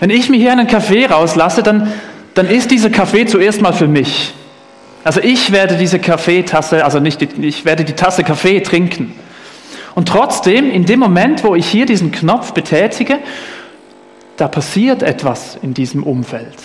Wenn 0.00 0.10
ich 0.10 0.28
mir 0.28 0.38
hier 0.38 0.50
einen 0.50 0.66
Kaffee 0.66 1.06
rauslasse, 1.06 1.62
dann, 1.62 1.92
dann 2.34 2.48
ist 2.48 2.72
dieser 2.72 2.90
Kaffee 2.90 3.26
zuerst 3.26 3.60
mal 3.60 3.72
für 3.72 3.86
mich. 3.86 4.34
Also 5.06 5.20
ich 5.20 5.52
werde 5.52 5.76
diese 5.76 6.00
Kaffeetasse, 6.00 6.84
also 6.84 6.98
nicht, 6.98 7.22
ich 7.22 7.64
werde 7.64 7.84
die 7.84 7.92
Tasse 7.92 8.24
Kaffee 8.24 8.58
trinken. 8.58 9.14
Und 9.94 10.08
trotzdem, 10.08 10.68
in 10.68 10.84
dem 10.84 10.98
Moment, 10.98 11.44
wo 11.44 11.54
ich 11.54 11.68
hier 11.68 11.86
diesen 11.86 12.10
Knopf 12.10 12.54
betätige, 12.54 13.20
da 14.36 14.48
passiert 14.48 15.04
etwas 15.04 15.58
in 15.62 15.74
diesem 15.74 16.02
Umfeld. 16.02 16.56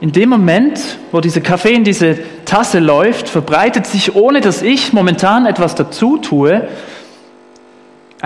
In 0.00 0.12
dem 0.12 0.30
Moment, 0.30 0.80
wo 1.12 1.20
dieser 1.20 1.42
Kaffee 1.42 1.74
in 1.74 1.84
diese 1.84 2.16
Tasse 2.46 2.78
läuft, 2.78 3.28
verbreitet 3.28 3.86
sich, 3.86 4.14
ohne 4.14 4.40
dass 4.40 4.62
ich 4.62 4.94
momentan 4.94 5.44
etwas 5.44 5.74
dazu 5.74 6.16
tue, 6.16 6.66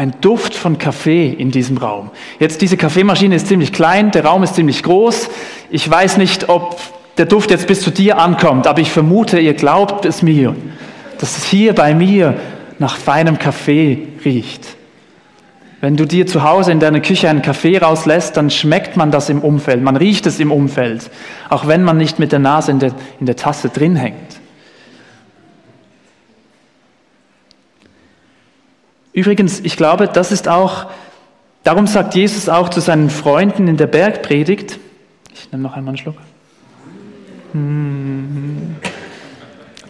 ein 0.00 0.14
Duft 0.22 0.54
von 0.54 0.78
Kaffee 0.78 1.28
in 1.28 1.50
diesem 1.50 1.76
Raum. 1.76 2.10
Jetzt, 2.38 2.62
diese 2.62 2.78
Kaffeemaschine 2.78 3.34
ist 3.34 3.48
ziemlich 3.48 3.70
klein, 3.70 4.10
der 4.12 4.24
Raum 4.24 4.42
ist 4.42 4.54
ziemlich 4.54 4.82
groß. 4.82 5.28
Ich 5.68 5.90
weiß 5.90 6.16
nicht, 6.16 6.48
ob 6.48 6.80
der 7.18 7.26
Duft 7.26 7.50
jetzt 7.50 7.66
bis 7.66 7.82
zu 7.82 7.90
dir 7.90 8.16
ankommt, 8.16 8.66
aber 8.66 8.80
ich 8.80 8.90
vermute, 8.90 9.38
ihr 9.38 9.52
glaubt 9.52 10.06
es 10.06 10.22
mir, 10.22 10.56
dass 11.18 11.36
es 11.36 11.44
hier 11.44 11.74
bei 11.74 11.94
mir 11.94 12.32
nach 12.78 12.96
feinem 12.96 13.38
Kaffee 13.38 14.08
riecht. 14.24 14.68
Wenn 15.82 15.98
du 15.98 16.06
dir 16.06 16.26
zu 16.26 16.44
Hause 16.44 16.72
in 16.72 16.80
deiner 16.80 17.00
Küche 17.00 17.28
einen 17.28 17.42
Kaffee 17.42 17.76
rauslässt, 17.76 18.38
dann 18.38 18.48
schmeckt 18.48 18.96
man 18.96 19.10
das 19.10 19.28
im 19.28 19.42
Umfeld, 19.42 19.82
man 19.82 19.96
riecht 19.96 20.24
es 20.24 20.40
im 20.40 20.50
Umfeld, 20.50 21.10
auch 21.50 21.66
wenn 21.66 21.82
man 21.82 21.98
nicht 21.98 22.18
mit 22.18 22.32
der 22.32 22.38
Nase 22.38 22.70
in 22.70 22.78
der, 22.78 22.92
in 23.20 23.26
der 23.26 23.36
Tasse 23.36 23.68
drin 23.68 23.96
hängt. 23.96 24.39
Übrigens, 29.12 29.60
ich 29.60 29.76
glaube, 29.76 30.08
das 30.08 30.32
ist 30.32 30.48
auch, 30.48 30.86
darum 31.64 31.86
sagt 31.86 32.14
Jesus 32.14 32.48
auch 32.48 32.68
zu 32.68 32.80
seinen 32.80 33.10
Freunden 33.10 33.68
in 33.68 33.76
der 33.76 33.86
Bergpredigt, 33.86 34.78
ich 35.34 35.50
nehme 35.50 35.62
noch 35.62 35.76
einmal 35.76 35.92
einen 35.92 35.98
Schluck. 35.98 36.16
Hm. 37.52 38.76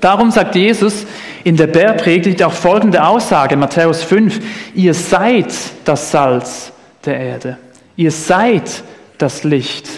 Darum 0.01 0.31
sagt 0.31 0.55
Jesus, 0.55 1.07
in 1.45 1.57
der 1.57 1.67
Bergpredigt 1.67 2.43
auch 2.43 2.53
folgende 2.53 3.05
Aussage, 3.05 3.57
Matthäus 3.57 4.03
5, 4.03 4.41
ihr 4.75 4.95
seid 4.95 5.53
das 5.85 6.11
Salz 6.11 6.73
der 7.05 7.19
Erde, 7.21 7.59
ihr 7.97 8.11
seid 8.11 8.83
das 9.19 9.45
Licht 9.45 9.89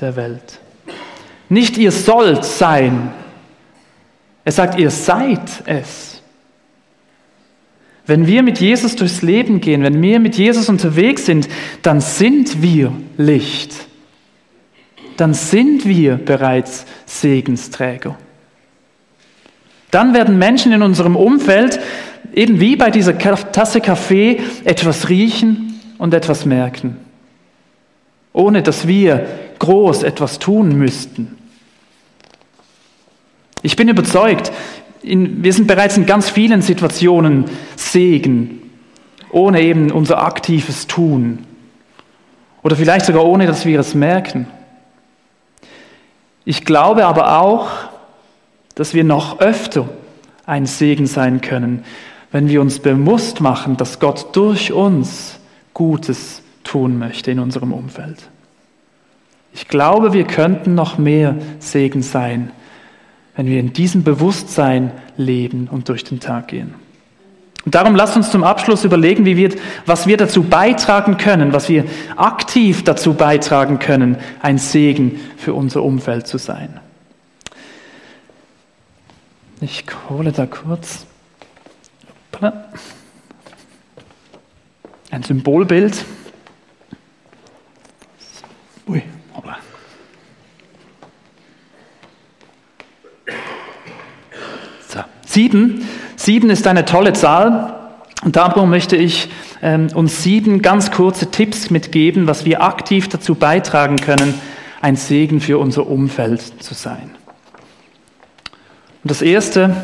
der 0.00 0.16
Welt. 0.16 0.60
Nicht 1.50 1.76
ihr 1.76 1.92
sollt 1.92 2.44
sein. 2.44 3.12
Er 4.44 4.52
sagt, 4.52 4.78
ihr 4.78 4.90
seid 4.90 5.40
es. 5.66 6.19
Wenn 8.10 8.26
wir 8.26 8.42
mit 8.42 8.58
Jesus 8.58 8.96
durchs 8.96 9.22
Leben 9.22 9.60
gehen, 9.60 9.84
wenn 9.84 10.02
wir 10.02 10.18
mit 10.18 10.34
Jesus 10.34 10.68
unterwegs 10.68 11.26
sind, 11.26 11.48
dann 11.82 12.00
sind 12.00 12.60
wir 12.60 12.92
Licht. 13.16 13.72
Dann 15.16 15.32
sind 15.32 15.86
wir 15.86 16.16
bereits 16.16 16.86
Segensträger. 17.06 18.18
Dann 19.92 20.12
werden 20.12 20.38
Menschen 20.38 20.72
in 20.72 20.82
unserem 20.82 21.14
Umfeld, 21.14 21.78
eben 22.34 22.58
wie 22.58 22.74
bei 22.74 22.90
dieser 22.90 23.16
Tasse 23.16 23.80
Kaffee, 23.80 24.40
etwas 24.64 25.08
riechen 25.08 25.80
und 25.96 26.12
etwas 26.12 26.44
merken, 26.44 26.96
ohne 28.32 28.64
dass 28.64 28.88
wir 28.88 29.24
groß 29.60 30.02
etwas 30.02 30.40
tun 30.40 30.76
müssten. 30.76 31.38
Ich 33.62 33.76
bin 33.76 33.88
überzeugt, 33.88 34.50
in, 35.02 35.42
wir 35.42 35.52
sind 35.52 35.66
bereits 35.66 35.96
in 35.96 36.06
ganz 36.06 36.28
vielen 36.28 36.62
Situationen 36.62 37.44
Segen, 37.76 38.62
ohne 39.30 39.62
eben 39.62 39.90
unser 39.90 40.22
aktives 40.22 40.86
Tun. 40.86 41.46
Oder 42.62 42.76
vielleicht 42.76 43.06
sogar 43.06 43.24
ohne, 43.24 43.46
dass 43.46 43.64
wir 43.64 43.80
es 43.80 43.94
merken. 43.94 44.46
Ich 46.44 46.64
glaube 46.64 47.06
aber 47.06 47.38
auch, 47.40 47.68
dass 48.74 48.94
wir 48.94 49.04
noch 49.04 49.40
öfter 49.40 49.88
ein 50.46 50.66
Segen 50.66 51.06
sein 51.06 51.40
können, 51.40 51.84
wenn 52.32 52.48
wir 52.48 52.60
uns 52.60 52.78
bewusst 52.78 53.40
machen, 53.40 53.76
dass 53.76 54.00
Gott 54.00 54.34
durch 54.36 54.72
uns 54.72 55.38
Gutes 55.74 56.42
tun 56.64 56.98
möchte 56.98 57.30
in 57.30 57.38
unserem 57.38 57.72
Umfeld. 57.72 58.28
Ich 59.52 59.68
glaube, 59.68 60.12
wir 60.12 60.24
könnten 60.24 60.74
noch 60.74 60.98
mehr 60.98 61.36
Segen 61.58 62.02
sein, 62.02 62.52
wenn 63.36 63.46
wir 63.46 63.60
in 63.60 63.72
diesem 63.72 64.02
Bewusstsein 64.02 64.92
leben 65.16 65.68
und 65.70 65.88
durch 65.88 66.04
den 66.04 66.20
Tag 66.20 66.48
gehen. 66.48 66.74
Und 67.64 67.74
darum 67.74 67.94
lasst 67.94 68.16
uns 68.16 68.30
zum 68.30 68.42
Abschluss 68.42 68.84
überlegen, 68.84 69.26
wie 69.26 69.36
wir, 69.36 69.50
was 69.84 70.06
wir 70.06 70.16
dazu 70.16 70.42
beitragen 70.42 71.18
können, 71.18 71.52
was 71.52 71.68
wir 71.68 71.84
aktiv 72.16 72.84
dazu 72.84 73.14
beitragen 73.14 73.78
können, 73.78 74.16
ein 74.40 74.56
Segen 74.56 75.20
für 75.36 75.52
unser 75.52 75.82
Umfeld 75.82 76.26
zu 76.26 76.38
sein. 76.38 76.80
Ich 79.60 79.84
hole 80.08 80.32
da 80.32 80.46
kurz 80.46 81.04
ein 85.10 85.22
Symbolbild. 85.22 86.04
Sieben. 95.30 95.86
Sieben 96.16 96.50
ist 96.50 96.66
eine 96.66 96.84
tolle 96.84 97.12
Zahl. 97.12 97.74
Und 98.24 98.34
darum 98.34 98.68
möchte 98.68 98.96
ich 98.96 99.28
ähm, 99.62 99.86
uns 99.94 100.24
sieben 100.24 100.60
ganz 100.60 100.90
kurze 100.90 101.30
Tipps 101.30 101.70
mitgeben, 101.70 102.26
was 102.26 102.44
wir 102.44 102.64
aktiv 102.64 103.08
dazu 103.08 103.36
beitragen 103.36 103.94
können, 103.94 104.34
ein 104.80 104.96
Segen 104.96 105.40
für 105.40 105.58
unser 105.58 105.86
Umfeld 105.86 106.40
zu 106.60 106.74
sein. 106.74 107.12
Und 109.04 109.10
das 109.10 109.22
Erste, 109.22 109.76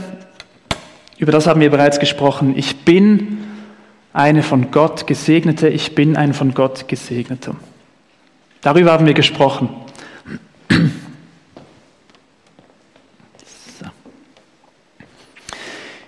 über 1.17 1.31
das 1.31 1.47
haben 1.47 1.61
wir 1.61 1.71
bereits 1.71 2.01
gesprochen, 2.01 2.55
ich 2.57 2.85
bin 2.85 3.39
eine 4.13 4.43
von 4.43 4.73
Gott 4.73 5.07
gesegnete, 5.07 5.69
ich 5.69 5.95
bin 5.95 6.17
ein 6.17 6.35
von 6.35 6.55
Gott 6.55 6.89
gesegneter. 6.89 7.55
Darüber 8.63 8.91
haben 8.91 9.07
wir 9.07 9.15
gesprochen. 9.15 9.69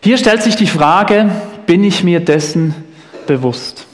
Hier 0.01 0.19
stellt 0.19 0.43
sich 0.43 0.57
die 0.57 0.67
Frage, 0.67 1.31
bin 1.67 1.85
ich 1.85 2.05
mir 2.05 2.21
dessen 2.21 2.75
bewusst? 3.27 3.87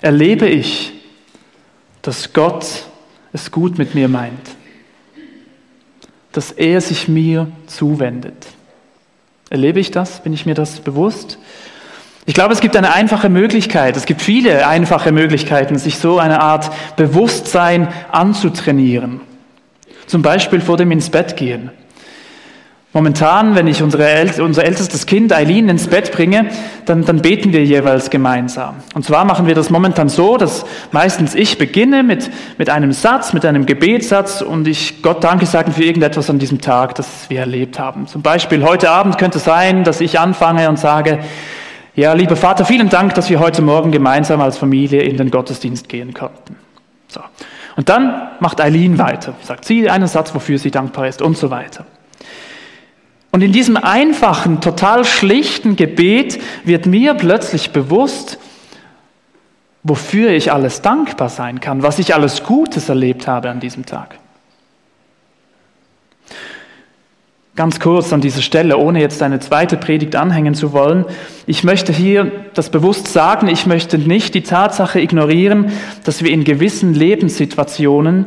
Erlebe 0.00 0.48
ich, 0.48 0.92
dass 2.02 2.32
Gott 2.32 2.66
es 3.32 3.50
gut 3.50 3.78
mit 3.78 3.94
mir 3.94 4.08
meint? 4.08 4.60
dass 6.32 6.52
er 6.52 6.80
sich 6.80 7.08
mir 7.08 7.50
zuwendet. 7.66 8.46
Erlebe 9.48 9.80
ich 9.80 9.90
das? 9.90 10.22
Bin 10.22 10.32
ich 10.32 10.46
mir 10.46 10.54
das 10.54 10.80
bewusst? 10.80 11.38
Ich 12.26 12.34
glaube, 12.34 12.52
es 12.52 12.60
gibt 12.60 12.76
eine 12.76 12.92
einfache 12.94 13.28
Möglichkeit, 13.28 13.96
es 13.96 14.06
gibt 14.06 14.22
viele 14.22 14.66
einfache 14.66 15.10
Möglichkeiten, 15.10 15.78
sich 15.78 15.98
so 15.98 16.18
eine 16.18 16.40
Art 16.40 16.70
Bewusstsein 16.96 17.88
anzutrainieren. 18.12 19.20
Zum 20.06 20.22
Beispiel 20.22 20.60
vor 20.60 20.76
dem 20.76 20.90
ins 20.92 21.10
Bett 21.10 21.36
gehen. 21.36 21.70
Momentan, 22.92 23.54
wenn 23.54 23.68
ich 23.68 23.84
unsere, 23.84 24.42
unser 24.42 24.64
ältestes 24.64 25.06
Kind 25.06 25.32
Eileen 25.32 25.68
ins 25.68 25.86
Bett 25.86 26.10
bringe, 26.10 26.46
dann, 26.86 27.04
dann 27.04 27.22
beten 27.22 27.52
wir 27.52 27.64
jeweils 27.64 28.10
gemeinsam. 28.10 28.76
Und 28.94 29.04
zwar 29.04 29.24
machen 29.24 29.46
wir 29.46 29.54
das 29.54 29.70
momentan 29.70 30.08
so, 30.08 30.36
dass 30.36 30.64
meistens 30.90 31.36
ich 31.36 31.56
beginne 31.56 32.02
mit, 32.02 32.28
mit 32.58 32.68
einem 32.68 32.90
Satz, 32.90 33.32
mit 33.32 33.44
einem 33.44 33.64
Gebetssatz 33.64 34.42
und 34.42 34.66
ich 34.66 35.02
Gott 35.02 35.22
Danke 35.22 35.46
sagen 35.46 35.70
für 35.70 35.84
irgendetwas 35.84 36.28
an 36.30 36.40
diesem 36.40 36.60
Tag, 36.60 36.96
das 36.96 37.30
wir 37.30 37.38
erlebt 37.38 37.78
haben. 37.78 38.08
Zum 38.08 38.22
Beispiel 38.22 38.64
heute 38.64 38.90
Abend 38.90 39.18
könnte 39.18 39.38
es 39.38 39.44
sein, 39.44 39.84
dass 39.84 40.00
ich 40.00 40.18
anfange 40.18 40.68
und 40.68 40.76
sage, 40.76 41.20
ja, 41.94 42.12
lieber 42.14 42.34
Vater, 42.34 42.64
vielen 42.64 42.88
Dank, 42.88 43.14
dass 43.14 43.30
wir 43.30 43.38
heute 43.38 43.62
Morgen 43.62 43.92
gemeinsam 43.92 44.40
als 44.40 44.58
Familie 44.58 45.02
in 45.02 45.16
den 45.16 45.30
Gottesdienst 45.30 45.88
gehen 45.88 46.12
konnten. 46.12 46.56
So. 47.06 47.20
Und 47.76 47.88
dann 47.88 48.30
macht 48.40 48.60
Eileen 48.60 48.98
weiter, 48.98 49.34
sagt 49.44 49.64
sie 49.64 49.88
einen 49.88 50.08
Satz, 50.08 50.34
wofür 50.34 50.58
sie 50.58 50.72
dankbar 50.72 51.06
ist 51.06 51.22
und 51.22 51.36
so 51.36 51.50
weiter. 51.50 51.86
Und 53.32 53.42
in 53.42 53.52
diesem 53.52 53.76
einfachen, 53.76 54.60
total 54.60 55.04
schlichten 55.04 55.76
Gebet 55.76 56.40
wird 56.64 56.86
mir 56.86 57.14
plötzlich 57.14 57.70
bewusst, 57.70 58.38
wofür 59.82 60.30
ich 60.30 60.52
alles 60.52 60.82
dankbar 60.82 61.28
sein 61.28 61.60
kann, 61.60 61.82
was 61.82 61.98
ich 61.98 62.14
alles 62.14 62.42
Gutes 62.42 62.88
erlebt 62.88 63.26
habe 63.26 63.50
an 63.50 63.60
diesem 63.60 63.86
Tag. 63.86 64.18
Ganz 67.56 67.78
kurz 67.78 68.12
an 68.12 68.20
dieser 68.20 68.42
Stelle, 68.42 68.78
ohne 68.78 69.00
jetzt 69.00 69.22
eine 69.22 69.38
zweite 69.38 69.76
Predigt 69.76 70.16
anhängen 70.16 70.54
zu 70.54 70.72
wollen. 70.72 71.04
Ich 71.46 71.62
möchte 71.62 71.92
hier 71.92 72.30
das 72.54 72.70
bewusst 72.70 73.08
sagen, 73.08 73.48
ich 73.48 73.66
möchte 73.66 73.98
nicht 73.98 74.34
die 74.34 74.42
Tatsache 74.42 75.00
ignorieren, 75.00 75.72
dass 76.04 76.22
wir 76.22 76.30
in 76.30 76.44
gewissen 76.44 76.94
Lebenssituationen 76.94 78.26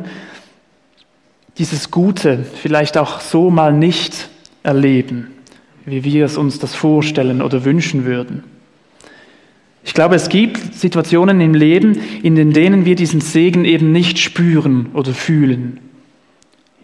dieses 1.58 1.90
Gute 1.90 2.44
vielleicht 2.62 2.96
auch 2.96 3.20
so 3.20 3.50
mal 3.50 3.72
nicht 3.72 4.28
erleben, 4.64 5.28
wie 5.84 6.02
wir 6.02 6.24
es 6.24 6.36
uns 6.36 6.58
das 6.58 6.74
vorstellen 6.74 7.40
oder 7.40 7.64
wünschen 7.64 8.04
würden. 8.04 8.42
Ich 9.84 9.92
glaube, 9.92 10.16
es 10.16 10.30
gibt 10.30 10.74
Situationen 10.74 11.40
im 11.40 11.54
Leben, 11.54 12.00
in 12.22 12.52
denen 12.52 12.86
wir 12.86 12.96
diesen 12.96 13.20
Segen 13.20 13.64
eben 13.66 13.92
nicht 13.92 14.18
spüren 14.18 14.86
oder 14.94 15.12
fühlen, 15.12 15.78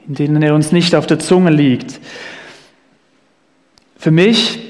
in 0.06 0.14
denen 0.14 0.42
er 0.42 0.54
uns 0.54 0.70
nicht 0.70 0.94
auf 0.94 1.06
der 1.06 1.18
Zunge 1.18 1.50
liegt. 1.50 1.98
Für 3.96 4.10
mich 4.10 4.60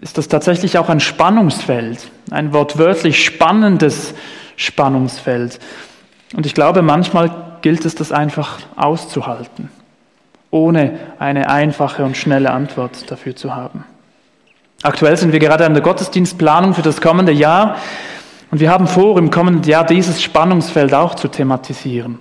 ist 0.00 0.16
das 0.18 0.28
tatsächlich 0.28 0.78
auch 0.78 0.88
ein 0.88 1.00
Spannungsfeld, 1.00 2.08
ein 2.30 2.52
wortwörtlich 2.52 3.24
spannendes 3.24 4.14
Spannungsfeld. 4.54 5.58
Und 6.36 6.46
ich 6.46 6.54
glaube, 6.54 6.82
manchmal 6.82 7.58
gilt 7.62 7.84
es, 7.84 7.96
das 7.96 8.12
einfach 8.12 8.60
auszuhalten 8.76 9.70
ohne 10.50 10.98
eine 11.18 11.50
einfache 11.50 12.04
und 12.04 12.16
schnelle 12.16 12.50
Antwort 12.50 13.10
dafür 13.10 13.36
zu 13.36 13.54
haben. 13.54 13.84
Aktuell 14.82 15.16
sind 15.16 15.32
wir 15.32 15.40
gerade 15.40 15.66
an 15.66 15.74
der 15.74 15.82
Gottesdienstplanung 15.82 16.74
für 16.74 16.82
das 16.82 17.00
kommende 17.00 17.32
Jahr 17.32 17.76
und 18.50 18.60
wir 18.60 18.70
haben 18.70 18.86
vor, 18.86 19.18
im 19.18 19.30
kommenden 19.30 19.64
Jahr 19.64 19.84
dieses 19.84 20.22
Spannungsfeld 20.22 20.94
auch 20.94 21.14
zu 21.14 21.28
thematisieren. 21.28 22.20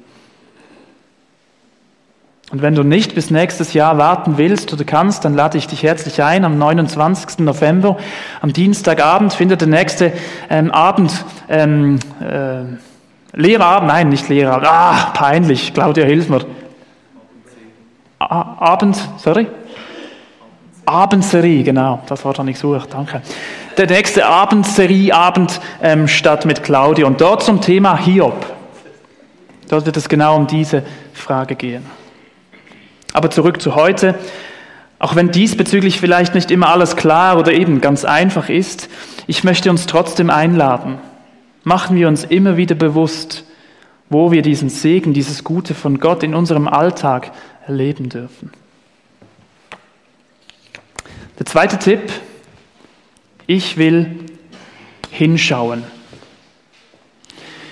Und 2.49 2.61
wenn 2.61 2.75
du 2.75 2.83
nicht 2.83 3.13
bis 3.13 3.29
nächstes 3.29 3.73
Jahr 3.73 3.97
warten 3.97 4.37
willst 4.37 4.71
oder 4.71 4.85
kannst, 4.85 5.25
dann 5.25 5.35
lade 5.35 5.57
ich 5.57 5.67
dich 5.67 5.83
herzlich 5.83 6.23
ein. 6.23 6.45
Am 6.45 6.57
29. 6.57 7.39
November, 7.39 7.97
am 8.39 8.53
Dienstagabend, 8.53 9.33
findet 9.33 9.61
der 9.61 9.67
nächste 9.67 10.13
ähm, 10.49 10.71
Abend, 10.71 11.25
ähm, 11.49 11.99
äh, 12.21 12.63
Lehrabend, 13.33 13.89
nein, 13.89 14.09
nicht 14.09 14.29
Lehrabend, 14.29 14.65
ah, 14.65 15.11
peinlich, 15.13 15.73
Claudia, 15.73 16.05
hilf 16.05 16.29
Abend, 18.19 18.97
sorry? 19.17 19.47
Abendserie, 20.85 21.63
genau, 21.63 22.01
das 22.07 22.23
war 22.23 22.33
dann 22.33 22.47
ich 22.47 22.57
suche, 22.57 22.87
danke. 22.89 23.21
Der 23.77 23.87
nächste 23.87 24.25
Abendserie, 24.25 25.13
Abend 25.13 25.59
ähm, 25.81 26.07
statt 26.07 26.45
mit 26.45 26.63
Claudia 26.63 27.05
und 27.05 27.19
dort 27.19 27.43
zum 27.43 27.59
Thema 27.61 27.97
Hiob. 27.97 28.45
Dort 29.69 29.85
wird 29.85 29.97
es 29.97 30.07
genau 30.07 30.37
um 30.37 30.47
diese 30.47 30.83
Frage 31.13 31.55
gehen. 31.55 31.85
Aber 33.13 33.29
zurück 33.29 33.61
zu 33.61 33.75
heute. 33.75 34.15
Auch 34.99 35.15
wenn 35.15 35.29
diesbezüglich 35.29 35.99
vielleicht 35.99 36.33
nicht 36.33 36.49
immer 36.49 36.69
alles 36.69 36.95
klar 36.95 37.37
oder 37.37 37.51
eben 37.51 37.81
ganz 37.81 38.03
einfach 38.03 38.49
ist, 38.49 38.89
ich 39.27 39.43
möchte 39.43 39.69
uns 39.69 39.85
trotzdem 39.85 40.29
einladen. 40.29 40.97
Machen 41.63 41.97
wir 41.97 42.07
uns 42.07 42.23
immer 42.23 42.57
wieder 42.57 42.75
bewusst, 42.75 43.43
wo 44.09 44.31
wir 44.31 44.41
diesen 44.41 44.69
Segen, 44.69 45.13
dieses 45.13 45.43
Gute 45.43 45.73
von 45.73 45.99
Gott 45.99 46.23
in 46.23 46.33
unserem 46.33 46.67
Alltag 46.67 47.31
erleben 47.65 48.09
dürfen. 48.09 48.51
Der 51.39 51.45
zweite 51.45 51.77
Tipp, 51.77 52.11
ich 53.45 53.77
will 53.77 54.25
hinschauen. 55.11 55.83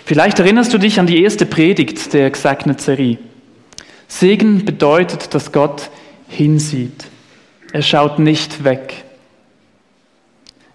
Vielleicht 0.06 0.40
erinnerst 0.40 0.74
du 0.74 0.78
dich 0.78 1.00
an 1.00 1.08
die 1.08 1.24
erste 1.24 1.46
Predigt 1.46 2.14
der 2.14 2.30
Gesegnet-Serie. 2.30 3.18
Segen 4.08 4.64
bedeutet, 4.64 5.34
dass 5.34 5.52
Gott 5.52 5.90
hinsieht. 6.28 7.08
Er 7.72 7.82
schaut 7.82 8.20
nicht 8.20 8.64
weg. 8.64 9.04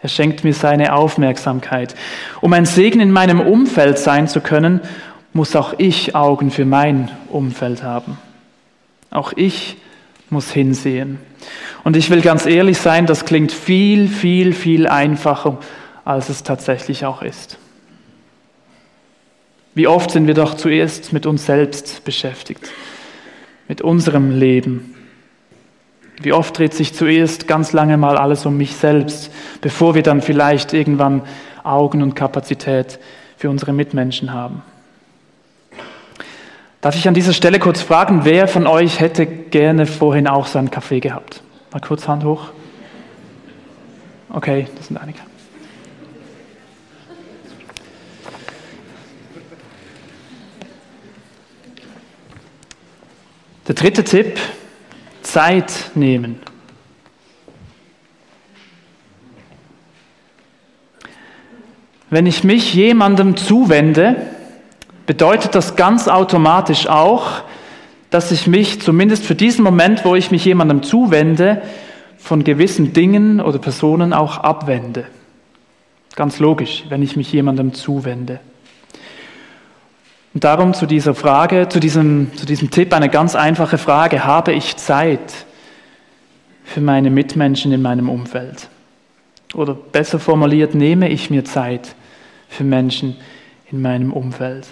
Er 0.02 0.08
schenkt 0.08 0.44
mir 0.44 0.54
seine 0.54 0.94
Aufmerksamkeit. 0.94 1.94
Um 2.40 2.52
ein 2.54 2.66
Segen 2.66 3.00
in 3.00 3.12
meinem 3.12 3.40
Umfeld 3.40 3.98
sein 3.98 4.28
zu 4.28 4.40
können, 4.40 4.80
muss 5.32 5.54
auch 5.56 5.74
ich 5.78 6.14
Augen 6.14 6.50
für 6.50 6.64
mein 6.64 7.10
Umfeld 7.28 7.82
haben. 7.82 8.18
Auch 9.10 9.32
ich 9.34 9.76
muss 10.28 10.50
hinsehen. 10.50 11.18
Und 11.84 11.96
ich 11.96 12.10
will 12.10 12.20
ganz 12.20 12.46
ehrlich 12.46 12.78
sein, 12.78 13.06
das 13.06 13.24
klingt 13.24 13.52
viel, 13.52 14.08
viel, 14.08 14.52
viel 14.52 14.86
einfacher, 14.86 15.58
als 16.04 16.28
es 16.28 16.42
tatsächlich 16.42 17.04
auch 17.04 17.22
ist. 17.22 17.58
Wie 19.74 19.86
oft 19.86 20.10
sind 20.10 20.26
wir 20.26 20.34
doch 20.34 20.54
zuerst 20.54 21.12
mit 21.12 21.26
uns 21.26 21.46
selbst 21.46 22.04
beschäftigt, 22.04 22.70
mit 23.68 23.82
unserem 23.82 24.30
Leben. 24.30 24.94
Wie 26.20 26.32
oft 26.32 26.58
dreht 26.58 26.74
sich 26.74 26.92
zuerst 26.92 27.46
ganz 27.46 27.72
lange 27.72 27.96
mal 27.96 28.18
alles 28.18 28.44
um 28.44 28.56
mich 28.56 28.74
selbst, 28.74 29.32
bevor 29.60 29.94
wir 29.94 30.02
dann 30.02 30.22
vielleicht 30.22 30.74
irgendwann 30.74 31.22
Augen 31.62 32.02
und 32.02 32.14
Kapazität 32.14 32.98
für 33.36 33.48
unsere 33.48 33.72
Mitmenschen 33.72 34.32
haben. 34.32 34.62
Darf 36.80 36.96
ich 36.96 37.06
an 37.06 37.12
dieser 37.12 37.34
Stelle 37.34 37.58
kurz 37.58 37.82
fragen, 37.82 38.24
wer 38.24 38.48
von 38.48 38.66
euch 38.66 39.00
hätte 39.00 39.26
gerne 39.26 39.84
vorhin 39.84 40.26
auch 40.26 40.46
so 40.46 40.58
einen 40.58 40.70
Kaffee 40.70 41.00
gehabt? 41.00 41.42
Mal 41.72 41.80
kurz 41.80 42.08
Hand 42.08 42.24
hoch. 42.24 42.52
Okay, 44.30 44.66
das 44.76 44.86
sind 44.86 44.96
einige. 44.96 45.18
Der 53.68 53.74
dritte 53.74 54.02
Tipp, 54.02 54.38
Zeit 55.20 55.90
nehmen. 55.94 56.40
Wenn 62.08 62.26
ich 62.26 62.42
mich 62.42 62.72
jemandem 62.74 63.36
zuwende, 63.36 64.16
bedeutet 65.06 65.54
das 65.54 65.76
ganz 65.76 66.08
automatisch 66.08 66.86
auch, 66.86 67.42
dass 68.10 68.32
ich 68.32 68.46
mich 68.46 68.80
zumindest 68.80 69.24
für 69.24 69.34
diesen 69.34 69.64
Moment, 69.64 70.04
wo 70.04 70.14
ich 70.14 70.30
mich 70.30 70.44
jemandem 70.44 70.82
zuwende, 70.82 71.62
von 72.18 72.44
gewissen 72.44 72.92
Dingen 72.92 73.40
oder 73.40 73.58
Personen 73.58 74.12
auch 74.12 74.38
abwende. 74.38 75.06
Ganz 76.16 76.38
logisch, 76.38 76.84
wenn 76.88 77.02
ich 77.02 77.16
mich 77.16 77.32
jemandem 77.32 77.72
zuwende. 77.72 78.40
Und 80.34 80.44
darum 80.44 80.74
zu 80.74 80.86
dieser 80.86 81.14
Frage, 81.14 81.68
zu 81.68 81.80
diesem, 81.80 82.30
zu 82.36 82.46
diesem 82.46 82.70
Tipp 82.70 82.92
eine 82.92 83.08
ganz 83.08 83.34
einfache 83.34 83.78
Frage. 83.78 84.24
Habe 84.24 84.52
ich 84.52 84.76
Zeit 84.76 85.46
für 86.64 86.80
meine 86.80 87.10
Mitmenschen 87.10 87.72
in 87.72 87.82
meinem 87.82 88.08
Umfeld? 88.08 88.68
Oder 89.54 89.74
besser 89.74 90.20
formuliert, 90.20 90.74
nehme 90.74 91.08
ich 91.08 91.30
mir 91.30 91.44
Zeit 91.44 91.96
für 92.48 92.62
Menschen 92.62 93.16
in 93.72 93.82
meinem 93.82 94.12
Umfeld? 94.12 94.68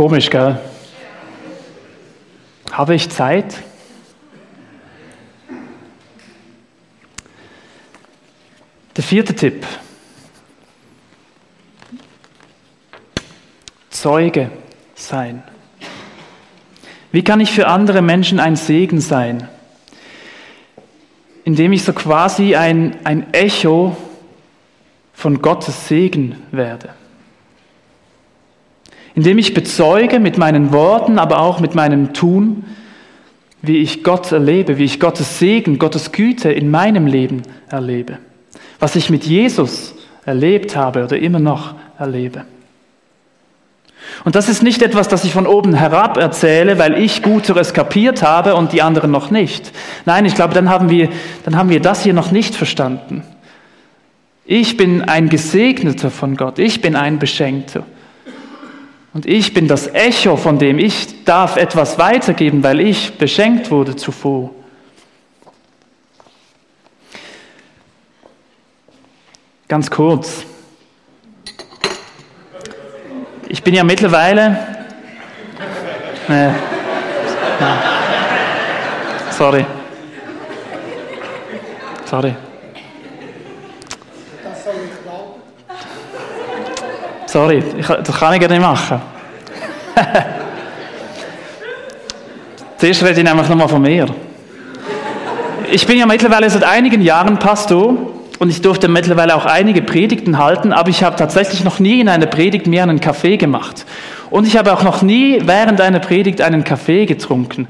Komisch, 0.00 0.30
gell? 0.30 0.58
Habe 2.72 2.94
ich 2.94 3.10
Zeit? 3.10 3.62
Der 8.96 9.04
vierte 9.04 9.34
Tipp. 9.34 9.66
Zeuge 13.90 14.50
sein. 14.94 15.42
Wie 17.12 17.22
kann 17.22 17.40
ich 17.40 17.52
für 17.52 17.66
andere 17.66 18.00
Menschen 18.00 18.40
ein 18.40 18.56
Segen 18.56 19.02
sein? 19.02 19.50
Indem 21.44 21.74
ich 21.74 21.84
so 21.84 21.92
quasi 21.92 22.56
ein, 22.56 22.96
ein 23.04 23.34
Echo 23.34 23.94
von 25.12 25.42
Gottes 25.42 25.88
Segen 25.88 26.42
werde 26.52 26.94
indem 29.20 29.36
ich 29.36 29.52
bezeuge 29.52 30.18
mit 30.18 30.38
meinen 30.38 30.72
Worten, 30.72 31.18
aber 31.18 31.40
auch 31.40 31.60
mit 31.60 31.74
meinem 31.74 32.14
Tun, 32.14 32.64
wie 33.60 33.76
ich 33.76 34.02
Gott 34.02 34.32
erlebe, 34.32 34.78
wie 34.78 34.84
ich 34.84 34.98
Gottes 34.98 35.38
Segen, 35.38 35.78
Gottes 35.78 36.10
Güte 36.10 36.50
in 36.50 36.70
meinem 36.70 37.06
Leben 37.06 37.42
erlebe, 37.68 38.16
was 38.78 38.96
ich 38.96 39.10
mit 39.10 39.24
Jesus 39.24 39.94
erlebt 40.24 40.74
habe 40.74 41.04
oder 41.04 41.18
immer 41.18 41.38
noch 41.38 41.74
erlebe. 41.98 42.46
Und 44.24 44.36
das 44.36 44.48
ist 44.48 44.62
nicht 44.62 44.80
etwas, 44.80 45.08
das 45.08 45.22
ich 45.24 45.34
von 45.34 45.46
oben 45.46 45.74
herab 45.74 46.16
erzähle, 46.16 46.78
weil 46.78 46.96
ich 46.96 47.22
Guteres 47.22 47.74
kapiert 47.74 48.22
habe 48.22 48.54
und 48.54 48.72
die 48.72 48.80
anderen 48.80 49.10
noch 49.10 49.30
nicht. 49.30 49.70
Nein, 50.06 50.24
ich 50.24 50.34
glaube, 50.34 50.54
dann 50.54 50.70
haben 50.70 50.88
wir, 50.88 51.10
dann 51.44 51.56
haben 51.56 51.68
wir 51.68 51.80
das 51.80 52.04
hier 52.04 52.14
noch 52.14 52.30
nicht 52.30 52.54
verstanden. 52.54 53.22
Ich 54.46 54.78
bin 54.78 55.02
ein 55.02 55.28
Gesegneter 55.28 56.10
von 56.10 56.38
Gott, 56.38 56.58
ich 56.58 56.80
bin 56.80 56.96
ein 56.96 57.18
Beschenkter. 57.18 57.84
Und 59.12 59.26
ich 59.26 59.52
bin 59.52 59.66
das 59.66 59.88
Echo, 59.88 60.36
von 60.36 60.58
dem 60.58 60.78
ich 60.78 61.24
darf 61.24 61.56
etwas 61.56 61.98
weitergeben, 61.98 62.62
weil 62.62 62.80
ich 62.80 63.18
beschenkt 63.18 63.70
wurde 63.70 63.96
zuvor. 63.96 64.50
Ganz 69.66 69.90
kurz. 69.90 70.44
Ich 73.48 73.62
bin 73.62 73.74
ja 73.74 73.82
mittlerweile. 73.82 74.56
Nee. 76.28 76.50
Sorry. 79.36 79.66
Sorry. 82.04 82.34
Sorry, 87.30 87.62
ich, 87.78 87.86
das 87.86 88.18
kann 88.18 88.34
ich 88.34 88.40
gar 88.40 88.48
nicht 88.48 88.60
machen. 88.60 89.00
Zuerst 92.76 93.04
rede 93.04 93.20
ich 93.20 93.24
nämlich 93.24 93.48
nochmal 93.48 93.68
von 93.68 93.80
mir. 93.80 94.06
Ich 95.70 95.86
bin 95.86 95.96
ja 95.96 96.06
mittlerweile 96.06 96.50
seit 96.50 96.64
einigen 96.64 97.00
Jahren 97.02 97.38
Pastor 97.38 97.96
und 98.40 98.50
ich 98.50 98.62
durfte 98.62 98.88
mittlerweile 98.88 99.36
auch 99.36 99.46
einige 99.46 99.80
Predigten 99.80 100.38
halten, 100.38 100.72
aber 100.72 100.88
ich 100.88 101.04
habe 101.04 101.14
tatsächlich 101.14 101.62
noch 101.62 101.78
nie 101.78 102.00
in 102.00 102.08
einer 102.08 102.26
Predigt 102.26 102.66
mehr 102.66 102.82
einen 102.82 102.98
Kaffee 102.98 103.36
gemacht. 103.36 103.86
Und 104.30 104.44
ich 104.44 104.56
habe 104.56 104.72
auch 104.72 104.82
noch 104.82 105.02
nie 105.02 105.40
während 105.44 105.80
einer 105.80 106.00
Predigt 106.00 106.40
einen 106.40 106.64
Kaffee 106.64 107.06
getrunken. 107.06 107.68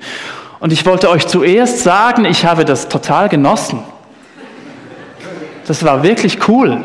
Und 0.60 0.72
ich 0.72 0.86
wollte 0.86 1.10
euch 1.10 1.26
zuerst 1.26 1.80
sagen, 1.80 2.24
ich 2.24 2.46
habe 2.46 2.64
das 2.64 2.88
total 2.88 3.28
genossen. 3.28 3.80
Das 5.66 5.84
war 5.84 6.02
wirklich 6.02 6.48
cool. 6.48 6.82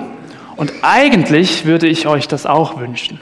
Und 0.55 0.71
eigentlich 0.81 1.65
würde 1.65 1.87
ich 1.87 2.07
euch 2.07 2.27
das 2.27 2.45
auch 2.45 2.79
wünschen, 2.79 3.19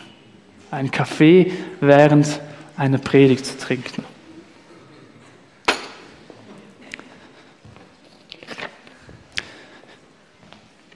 einen 0.71 0.91
Kaffee 0.91 1.51
während 1.79 2.39
einer 2.77 2.97
Predigt 2.99 3.45
zu 3.45 3.57
trinken. 3.57 4.03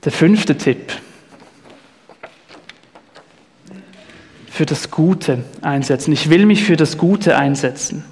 Der 0.03 0.11
fünfte 0.11 0.57
Tipp. 0.57 0.93
Für 4.49 4.65
das 4.65 4.89
Gute 4.89 5.43
einsetzen. 5.61 6.13
Ich 6.13 6.29
will 6.29 6.45
mich 6.45 6.63
für 6.63 6.77
das 6.77 6.97
Gute 6.97 7.37
einsetzen. 7.37 8.05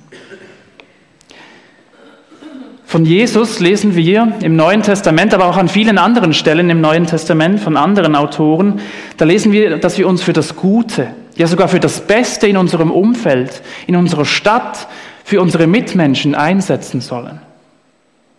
Von 2.87 3.03
Jesus 3.03 3.59
lesen 3.59 3.95
wir 3.95 4.33
im 4.41 4.55
Neuen 4.55 4.83
Testament, 4.83 5.33
aber 5.33 5.45
auch 5.45 5.57
an 5.57 5.67
vielen 5.67 5.97
anderen 5.97 6.33
Stellen 6.33 6.69
im 6.69 6.81
Neuen 6.81 7.07
Testament 7.07 7.59
von 7.59 7.77
anderen 7.77 8.15
Autoren, 8.15 8.79
da 9.17 9.25
lesen 9.25 9.51
wir, 9.51 9.77
dass 9.77 9.97
wir 9.97 10.07
uns 10.07 10.21
für 10.21 10.33
das 10.33 10.55
Gute, 10.55 11.07
ja 11.35 11.47
sogar 11.47 11.67
für 11.67 11.79
das 11.79 12.01
Beste 12.01 12.47
in 12.47 12.57
unserem 12.57 12.91
Umfeld, 12.91 13.63
in 13.87 13.95
unserer 13.95 14.23
Stadt, 14.23 14.87
für 15.23 15.41
unsere 15.41 15.65
Mitmenschen 15.65 16.35
einsetzen 16.35 17.01
sollen. 17.01 17.39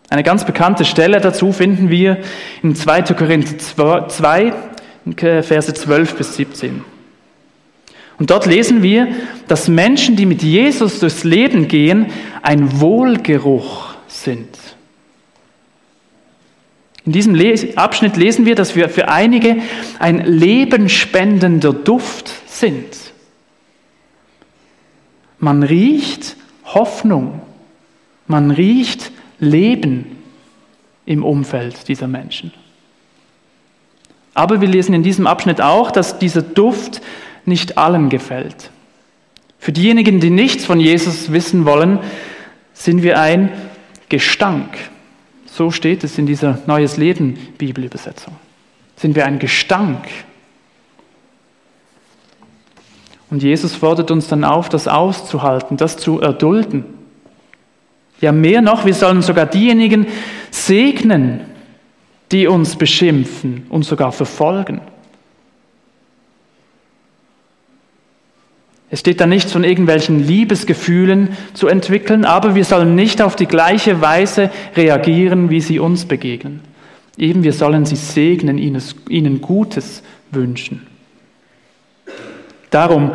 Eine 0.08 0.22
ganz 0.22 0.44
bekannte 0.44 0.84
Stelle 0.84 1.20
dazu 1.20 1.50
finden 1.50 1.90
wir 1.90 2.18
in 2.62 2.76
2. 2.76 3.02
Korinther 3.14 3.58
2, 4.08 4.52
Verse 5.42 5.74
12 5.74 6.14
bis 6.14 6.36
17. 6.36 6.84
Und 8.18 8.30
dort 8.30 8.46
lesen 8.46 8.84
wir, 8.84 9.08
dass 9.48 9.66
Menschen, 9.66 10.14
die 10.14 10.24
mit 10.24 10.44
Jesus 10.44 11.00
durchs 11.00 11.24
Leben 11.24 11.66
gehen, 11.66 12.06
ein 12.42 12.80
Wohlgeruch 12.80 13.95
sind. 14.26 14.48
In 17.06 17.12
diesem 17.12 17.36
Abschnitt 17.78 18.16
lesen 18.16 18.46
wir, 18.46 18.56
dass 18.56 18.74
wir 18.74 18.88
für 18.88 19.08
einige 19.08 19.58
ein 20.00 20.26
lebenspendender 20.26 21.72
Duft 21.72 22.32
sind. 22.46 22.88
Man 25.38 25.62
riecht 25.62 26.36
Hoffnung, 26.64 27.40
man 28.26 28.50
riecht 28.50 29.12
Leben 29.38 30.18
im 31.04 31.22
Umfeld 31.22 31.86
dieser 31.86 32.08
Menschen. 32.08 32.52
Aber 34.34 34.60
wir 34.60 34.68
lesen 34.68 34.92
in 34.92 35.04
diesem 35.04 35.28
Abschnitt 35.28 35.60
auch, 35.60 35.92
dass 35.92 36.18
dieser 36.18 36.42
Duft 36.42 37.00
nicht 37.44 37.78
allen 37.78 38.08
gefällt. 38.08 38.70
Für 39.60 39.70
diejenigen, 39.70 40.18
die 40.18 40.30
nichts 40.30 40.64
von 40.64 40.80
Jesus 40.80 41.30
wissen 41.30 41.64
wollen, 41.64 42.00
sind 42.74 43.02
wir 43.04 43.20
ein 43.20 43.50
Gestank. 44.08 44.76
So 45.46 45.70
steht 45.70 46.04
es 46.04 46.18
in 46.18 46.26
dieser 46.26 46.58
Neues 46.66 46.96
Leben 46.96 47.34
Bibelübersetzung. 47.58 48.34
Sind 48.96 49.14
wir 49.14 49.26
ein 49.26 49.38
Gestank. 49.38 50.06
Und 53.30 53.42
Jesus 53.42 53.74
fordert 53.74 54.10
uns 54.10 54.28
dann 54.28 54.44
auf, 54.44 54.68
das 54.68 54.86
auszuhalten, 54.86 55.76
das 55.76 55.96
zu 55.96 56.20
erdulden. 56.20 56.84
Ja, 58.20 58.32
mehr 58.32 58.62
noch, 58.62 58.84
wir 58.84 58.94
sollen 58.94 59.22
sogar 59.22 59.46
diejenigen 59.46 60.06
segnen, 60.50 61.40
die 62.32 62.46
uns 62.46 62.76
beschimpfen 62.76 63.66
und 63.68 63.84
sogar 63.84 64.12
verfolgen. 64.12 64.80
Es 68.88 69.00
steht 69.00 69.20
da 69.20 69.26
nichts 69.26 69.52
von 69.52 69.64
irgendwelchen 69.64 70.26
Liebesgefühlen 70.26 71.36
zu 71.54 71.66
entwickeln, 71.66 72.24
aber 72.24 72.54
wir 72.54 72.64
sollen 72.64 72.94
nicht 72.94 73.20
auf 73.20 73.34
die 73.34 73.46
gleiche 73.46 74.00
Weise 74.00 74.50
reagieren, 74.76 75.50
wie 75.50 75.60
sie 75.60 75.80
uns 75.80 76.04
begegnen. 76.04 76.60
Eben, 77.18 77.42
wir 77.42 77.52
sollen 77.52 77.84
sie 77.84 77.96
segnen, 77.96 78.58
ihnen 78.58 79.40
Gutes 79.40 80.02
wünschen. 80.30 80.86
Darum, 82.70 83.12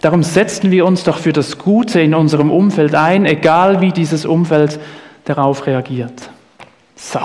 darum 0.00 0.22
setzen 0.22 0.70
wir 0.70 0.86
uns 0.86 1.04
doch 1.04 1.18
für 1.18 1.32
das 1.32 1.58
Gute 1.58 2.00
in 2.00 2.14
unserem 2.14 2.50
Umfeld 2.50 2.94
ein, 2.94 3.26
egal 3.26 3.80
wie 3.80 3.92
dieses 3.92 4.24
Umfeld 4.24 4.78
darauf 5.24 5.66
reagiert. 5.66 6.30
So, 6.94 7.20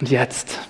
und 0.00 0.10
jetzt. 0.10 0.69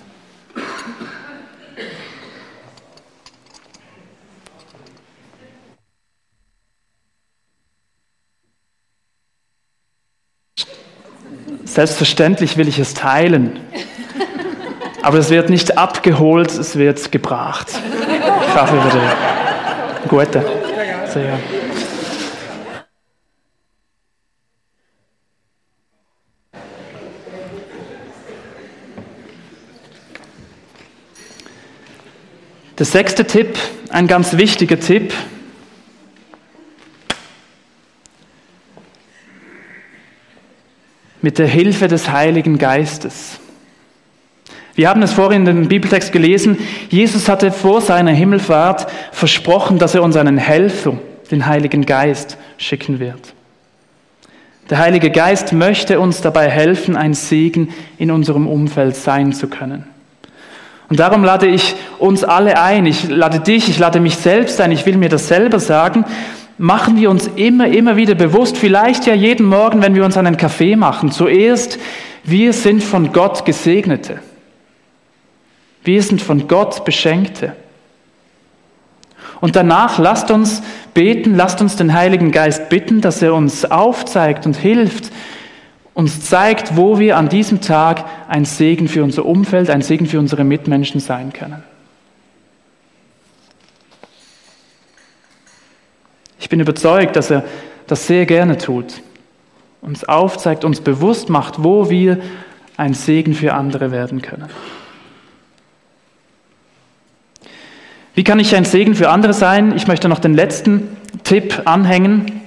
Selbstverständlich 11.71 12.57
will 12.57 12.67
ich 12.67 12.79
es 12.79 12.93
teilen. 12.93 13.57
Aber 15.01 15.19
es 15.19 15.29
wird 15.29 15.49
nicht 15.49 15.77
abgeholt, 15.77 16.51
es 16.51 16.75
wird 16.75 17.13
gebracht. 17.13 17.67
Kaffee 18.53 18.75
bitte. 18.75 18.99
Gute. 20.09 20.45
Sehr. 21.13 21.39
Der 32.77 32.85
sechste 32.85 33.25
Tipp, 33.25 33.57
ein 33.91 34.07
ganz 34.07 34.35
wichtiger 34.35 34.77
Tipp, 34.77 35.13
mit 41.21 41.37
der 41.37 41.47
Hilfe 41.47 41.87
des 41.87 42.11
Heiligen 42.11 42.57
Geistes. 42.57 43.39
Wir 44.75 44.89
haben 44.89 45.03
es 45.03 45.13
vorhin 45.13 45.45
in 45.45 45.63
dem 45.63 45.67
Bibeltext 45.67 46.11
gelesen, 46.11 46.57
Jesus 46.89 47.27
hatte 47.27 47.51
vor 47.51 47.81
seiner 47.81 48.11
Himmelfahrt 48.11 48.87
versprochen, 49.11 49.79
dass 49.79 49.95
er 49.95 50.03
uns 50.03 50.15
einen 50.15 50.37
Helfer, 50.37 50.97
den 51.29 51.45
Heiligen 51.45 51.85
Geist, 51.85 52.37
schicken 52.57 52.99
wird. 52.99 53.33
Der 54.69 54.77
Heilige 54.77 55.11
Geist 55.11 55.51
möchte 55.51 55.99
uns 55.99 56.21
dabei 56.21 56.49
helfen, 56.49 56.95
ein 56.95 57.13
Segen 57.13 57.73
in 57.97 58.09
unserem 58.09 58.47
Umfeld 58.47 58.95
sein 58.95 59.33
zu 59.33 59.47
können. 59.47 59.83
Und 60.87 60.99
darum 60.99 61.23
lade 61.23 61.47
ich 61.47 61.75
uns 61.99 62.23
alle 62.23 62.61
ein, 62.61 62.85
ich 62.85 63.09
lade 63.09 63.39
dich, 63.39 63.69
ich 63.69 63.79
lade 63.79 63.99
mich 63.99 64.15
selbst 64.15 64.59
ein, 64.61 64.71
ich 64.71 64.85
will 64.85 64.97
mir 64.97 65.09
das 65.09 65.27
selber 65.27 65.59
sagen, 65.59 66.05
machen 66.61 66.95
wir 66.97 67.09
uns 67.09 67.27
immer, 67.35 67.67
immer 67.67 67.95
wieder 67.95 68.13
bewusst, 68.15 68.55
vielleicht 68.55 69.07
ja 69.07 69.15
jeden 69.15 69.47
Morgen, 69.47 69.81
wenn 69.81 69.95
wir 69.95 70.05
uns 70.05 70.15
einen 70.15 70.37
Kaffee 70.37 70.75
machen, 70.75 71.11
zuerst, 71.11 71.79
wir 72.23 72.53
sind 72.53 72.83
von 72.83 73.11
Gott 73.11 73.45
Gesegnete. 73.45 74.19
Wir 75.83 76.03
sind 76.03 76.21
von 76.21 76.47
Gott 76.47 76.85
Beschenkte. 76.85 77.55
Und 79.39 79.55
danach 79.55 79.97
lasst 79.97 80.29
uns 80.29 80.61
beten, 80.93 81.35
lasst 81.35 81.61
uns 81.61 81.75
den 81.75 81.93
Heiligen 81.93 82.31
Geist 82.31 82.69
bitten, 82.69 83.01
dass 83.01 83.23
er 83.23 83.33
uns 83.33 83.65
aufzeigt 83.65 84.45
und 84.45 84.55
hilft, 84.55 85.11
uns 85.95 86.21
zeigt, 86.21 86.77
wo 86.77 86.99
wir 86.99 87.17
an 87.17 87.27
diesem 87.27 87.61
Tag 87.61 88.05
ein 88.27 88.45
Segen 88.45 88.87
für 88.87 89.03
unser 89.03 89.25
Umfeld, 89.25 89.71
ein 89.71 89.81
Segen 89.81 90.05
für 90.05 90.19
unsere 90.19 90.43
Mitmenschen 90.43 91.01
sein 91.01 91.33
können. 91.33 91.63
Ich 96.41 96.49
bin 96.49 96.59
überzeugt, 96.59 97.15
dass 97.15 97.29
er 97.29 97.43
das 97.85 98.07
sehr 98.07 98.25
gerne 98.25 98.57
tut, 98.57 99.01
uns 99.81 100.03
aufzeigt, 100.03 100.65
uns 100.65 100.81
bewusst 100.81 101.29
macht, 101.29 101.63
wo 101.63 101.89
wir 101.89 102.17
ein 102.77 102.95
Segen 102.95 103.35
für 103.35 103.53
andere 103.53 103.91
werden 103.91 104.23
können. 104.23 104.49
Wie 108.15 108.23
kann 108.23 108.39
ich 108.39 108.55
ein 108.55 108.65
Segen 108.65 108.95
für 108.95 109.09
andere 109.09 109.33
sein? 109.33 109.73
Ich 109.75 109.87
möchte 109.87 110.09
noch 110.09 110.19
den 110.19 110.33
letzten 110.33 110.97
Tipp 111.23 111.61
anhängen. 111.65 112.41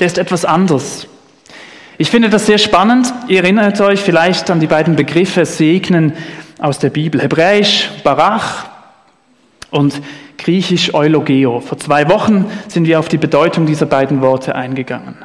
Der 0.00 0.08
ist 0.08 0.18
etwas 0.18 0.44
anders. 0.44 1.06
Ich 1.96 2.10
finde 2.10 2.28
das 2.28 2.46
sehr 2.46 2.58
spannend. 2.58 3.06
Ihr 3.28 3.42
erinnert 3.42 3.80
euch 3.80 4.00
vielleicht 4.00 4.50
an 4.50 4.58
die 4.58 4.66
beiden 4.66 4.96
Begriffe 4.96 5.46
Segnen 5.46 6.12
aus 6.58 6.80
der 6.80 6.90
Bibel. 6.90 7.22
Hebräisch 7.22 7.90
Barach 8.02 8.75
und 9.70 10.00
griechisch 10.38 10.94
Eulogeo. 10.94 11.60
Vor 11.60 11.78
zwei 11.78 12.08
Wochen 12.08 12.46
sind 12.68 12.86
wir 12.86 12.98
auf 12.98 13.08
die 13.08 13.18
Bedeutung 13.18 13.66
dieser 13.66 13.86
beiden 13.86 14.20
Worte 14.22 14.54
eingegangen. 14.54 15.16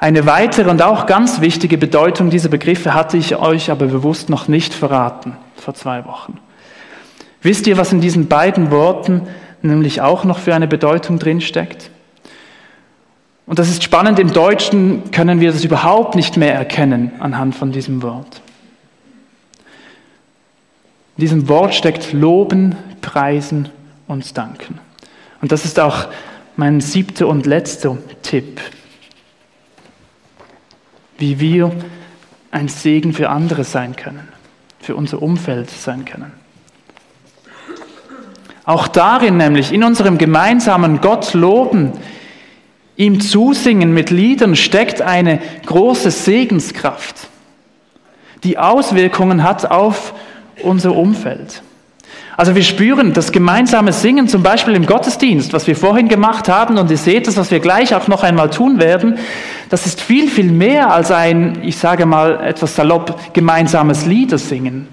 Eine 0.00 0.26
weitere 0.26 0.70
und 0.70 0.80
auch 0.80 1.06
ganz 1.06 1.40
wichtige 1.40 1.76
Bedeutung 1.76 2.30
dieser 2.30 2.48
Begriffe 2.48 2.94
hatte 2.94 3.16
ich 3.16 3.36
euch 3.36 3.70
aber 3.70 3.86
bewusst 3.86 4.30
noch 4.30 4.46
nicht 4.46 4.72
verraten 4.72 5.36
vor 5.56 5.74
zwei 5.74 6.04
Wochen. 6.04 6.38
Wisst 7.42 7.66
ihr, 7.66 7.76
was 7.76 7.92
in 7.92 8.00
diesen 8.00 8.28
beiden 8.28 8.70
Worten 8.70 9.22
nämlich 9.60 10.00
auch 10.00 10.24
noch 10.24 10.38
für 10.38 10.54
eine 10.54 10.68
Bedeutung 10.68 11.18
drinsteckt? 11.18 11.90
Und 13.46 13.58
das 13.58 13.70
ist 13.70 13.82
spannend, 13.82 14.18
im 14.18 14.32
Deutschen 14.32 15.10
können 15.10 15.40
wir 15.40 15.50
das 15.50 15.64
überhaupt 15.64 16.14
nicht 16.14 16.36
mehr 16.36 16.54
erkennen 16.54 17.12
anhand 17.18 17.54
von 17.54 17.72
diesem 17.72 18.02
Wort. 18.02 18.42
In 21.18 21.22
diesem 21.22 21.48
Wort 21.48 21.74
steckt 21.74 22.12
Loben, 22.12 22.76
Preisen 23.00 23.68
und 24.06 24.38
Danken. 24.38 24.78
Und 25.42 25.50
das 25.50 25.64
ist 25.64 25.80
auch 25.80 26.06
mein 26.54 26.80
siebter 26.80 27.26
und 27.26 27.44
letzter 27.44 27.98
Tipp, 28.22 28.60
wie 31.18 31.40
wir 31.40 31.72
ein 32.52 32.68
Segen 32.68 33.12
für 33.12 33.30
andere 33.30 33.64
sein 33.64 33.96
können, 33.96 34.28
für 34.78 34.94
unser 34.94 35.20
Umfeld 35.20 35.70
sein 35.70 36.04
können. 36.04 36.30
Auch 38.64 38.86
darin 38.86 39.38
nämlich, 39.38 39.72
in 39.72 39.82
unserem 39.82 40.18
gemeinsamen 40.18 41.00
Gott 41.00 41.34
loben, 41.34 41.94
ihm 42.96 43.20
zusingen 43.20 43.92
mit 43.92 44.10
Liedern, 44.10 44.54
steckt 44.54 45.02
eine 45.02 45.40
große 45.66 46.12
Segenskraft, 46.12 47.26
die 48.44 48.56
Auswirkungen 48.56 49.42
hat 49.42 49.68
auf 49.68 50.14
unser 50.62 50.94
Umfeld. 50.94 51.62
Also 52.36 52.54
wir 52.54 52.62
spüren 52.62 53.14
das 53.14 53.32
gemeinsame 53.32 53.92
Singen 53.92 54.28
zum 54.28 54.44
Beispiel 54.44 54.74
im 54.74 54.86
Gottesdienst, 54.86 55.52
was 55.52 55.66
wir 55.66 55.74
vorhin 55.74 56.08
gemacht 56.08 56.48
haben 56.48 56.78
und 56.78 56.88
ihr 56.90 56.96
seht 56.96 57.26
es, 57.26 57.36
was 57.36 57.50
wir 57.50 57.58
gleich 57.58 57.96
auch 57.96 58.06
noch 58.06 58.22
einmal 58.22 58.48
tun 58.48 58.78
werden, 58.78 59.18
das 59.70 59.86
ist 59.86 60.00
viel, 60.00 60.28
viel 60.28 60.52
mehr 60.52 60.92
als 60.92 61.10
ein, 61.10 61.58
ich 61.62 61.76
sage 61.76 62.06
mal 62.06 62.40
etwas 62.44 62.76
salopp, 62.76 63.34
gemeinsames 63.34 64.06
Liedersingen. 64.06 64.86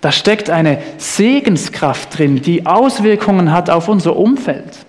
Da 0.00 0.10
steckt 0.10 0.50
eine 0.50 0.78
Segenskraft 0.98 2.18
drin, 2.18 2.42
die 2.42 2.66
Auswirkungen 2.66 3.52
hat 3.52 3.70
auf 3.70 3.88
unser 3.88 4.16
Umfeld. 4.16 4.84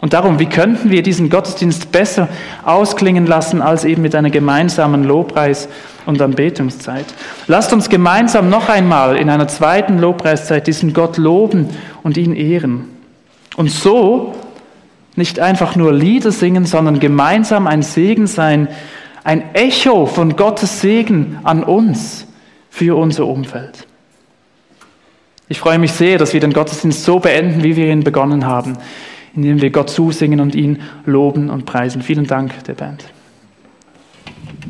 Und 0.00 0.14
darum, 0.14 0.38
wie 0.38 0.46
könnten 0.46 0.90
wir 0.90 1.02
diesen 1.02 1.28
Gottesdienst 1.28 1.92
besser 1.92 2.28
ausklingen 2.64 3.26
lassen 3.26 3.60
als 3.60 3.84
eben 3.84 4.00
mit 4.00 4.14
einer 4.14 4.30
gemeinsamen 4.30 5.04
Lobpreis- 5.04 5.68
und 6.06 6.22
Anbetungszeit? 6.22 7.04
Lasst 7.48 7.72
uns 7.74 7.90
gemeinsam 7.90 8.48
noch 8.48 8.70
einmal 8.70 9.16
in 9.16 9.28
einer 9.28 9.46
zweiten 9.48 9.98
Lobpreiszeit 9.98 10.66
diesen 10.66 10.94
Gott 10.94 11.18
loben 11.18 11.68
und 12.02 12.16
ihn 12.16 12.34
ehren. 12.34 12.86
Und 13.56 13.70
so 13.70 14.34
nicht 15.16 15.38
einfach 15.38 15.76
nur 15.76 15.92
Lieder 15.92 16.32
singen, 16.32 16.64
sondern 16.64 16.98
gemeinsam 16.98 17.66
ein 17.66 17.82
Segen 17.82 18.26
sein, 18.26 18.68
ein 19.22 19.54
Echo 19.54 20.06
von 20.06 20.34
Gottes 20.34 20.80
Segen 20.80 21.38
an 21.42 21.62
uns 21.62 22.26
für 22.70 22.96
unser 22.96 23.26
Umfeld. 23.26 23.86
Ich 25.48 25.60
freue 25.60 25.78
mich 25.78 25.92
sehr, 25.92 26.16
dass 26.16 26.32
wir 26.32 26.40
den 26.40 26.54
Gottesdienst 26.54 27.04
so 27.04 27.18
beenden, 27.18 27.62
wie 27.62 27.76
wir 27.76 27.88
ihn 27.92 28.02
begonnen 28.02 28.46
haben 28.46 28.78
indem 29.34 29.60
wir 29.60 29.70
Gott 29.70 29.90
zusingen 29.90 30.40
und 30.40 30.54
ihn 30.54 30.80
loben 31.06 31.50
und 31.50 31.64
preisen. 31.64 32.02
Vielen 32.02 32.26
Dank 32.26 32.64
der 32.64 32.74
Band. 32.74 33.04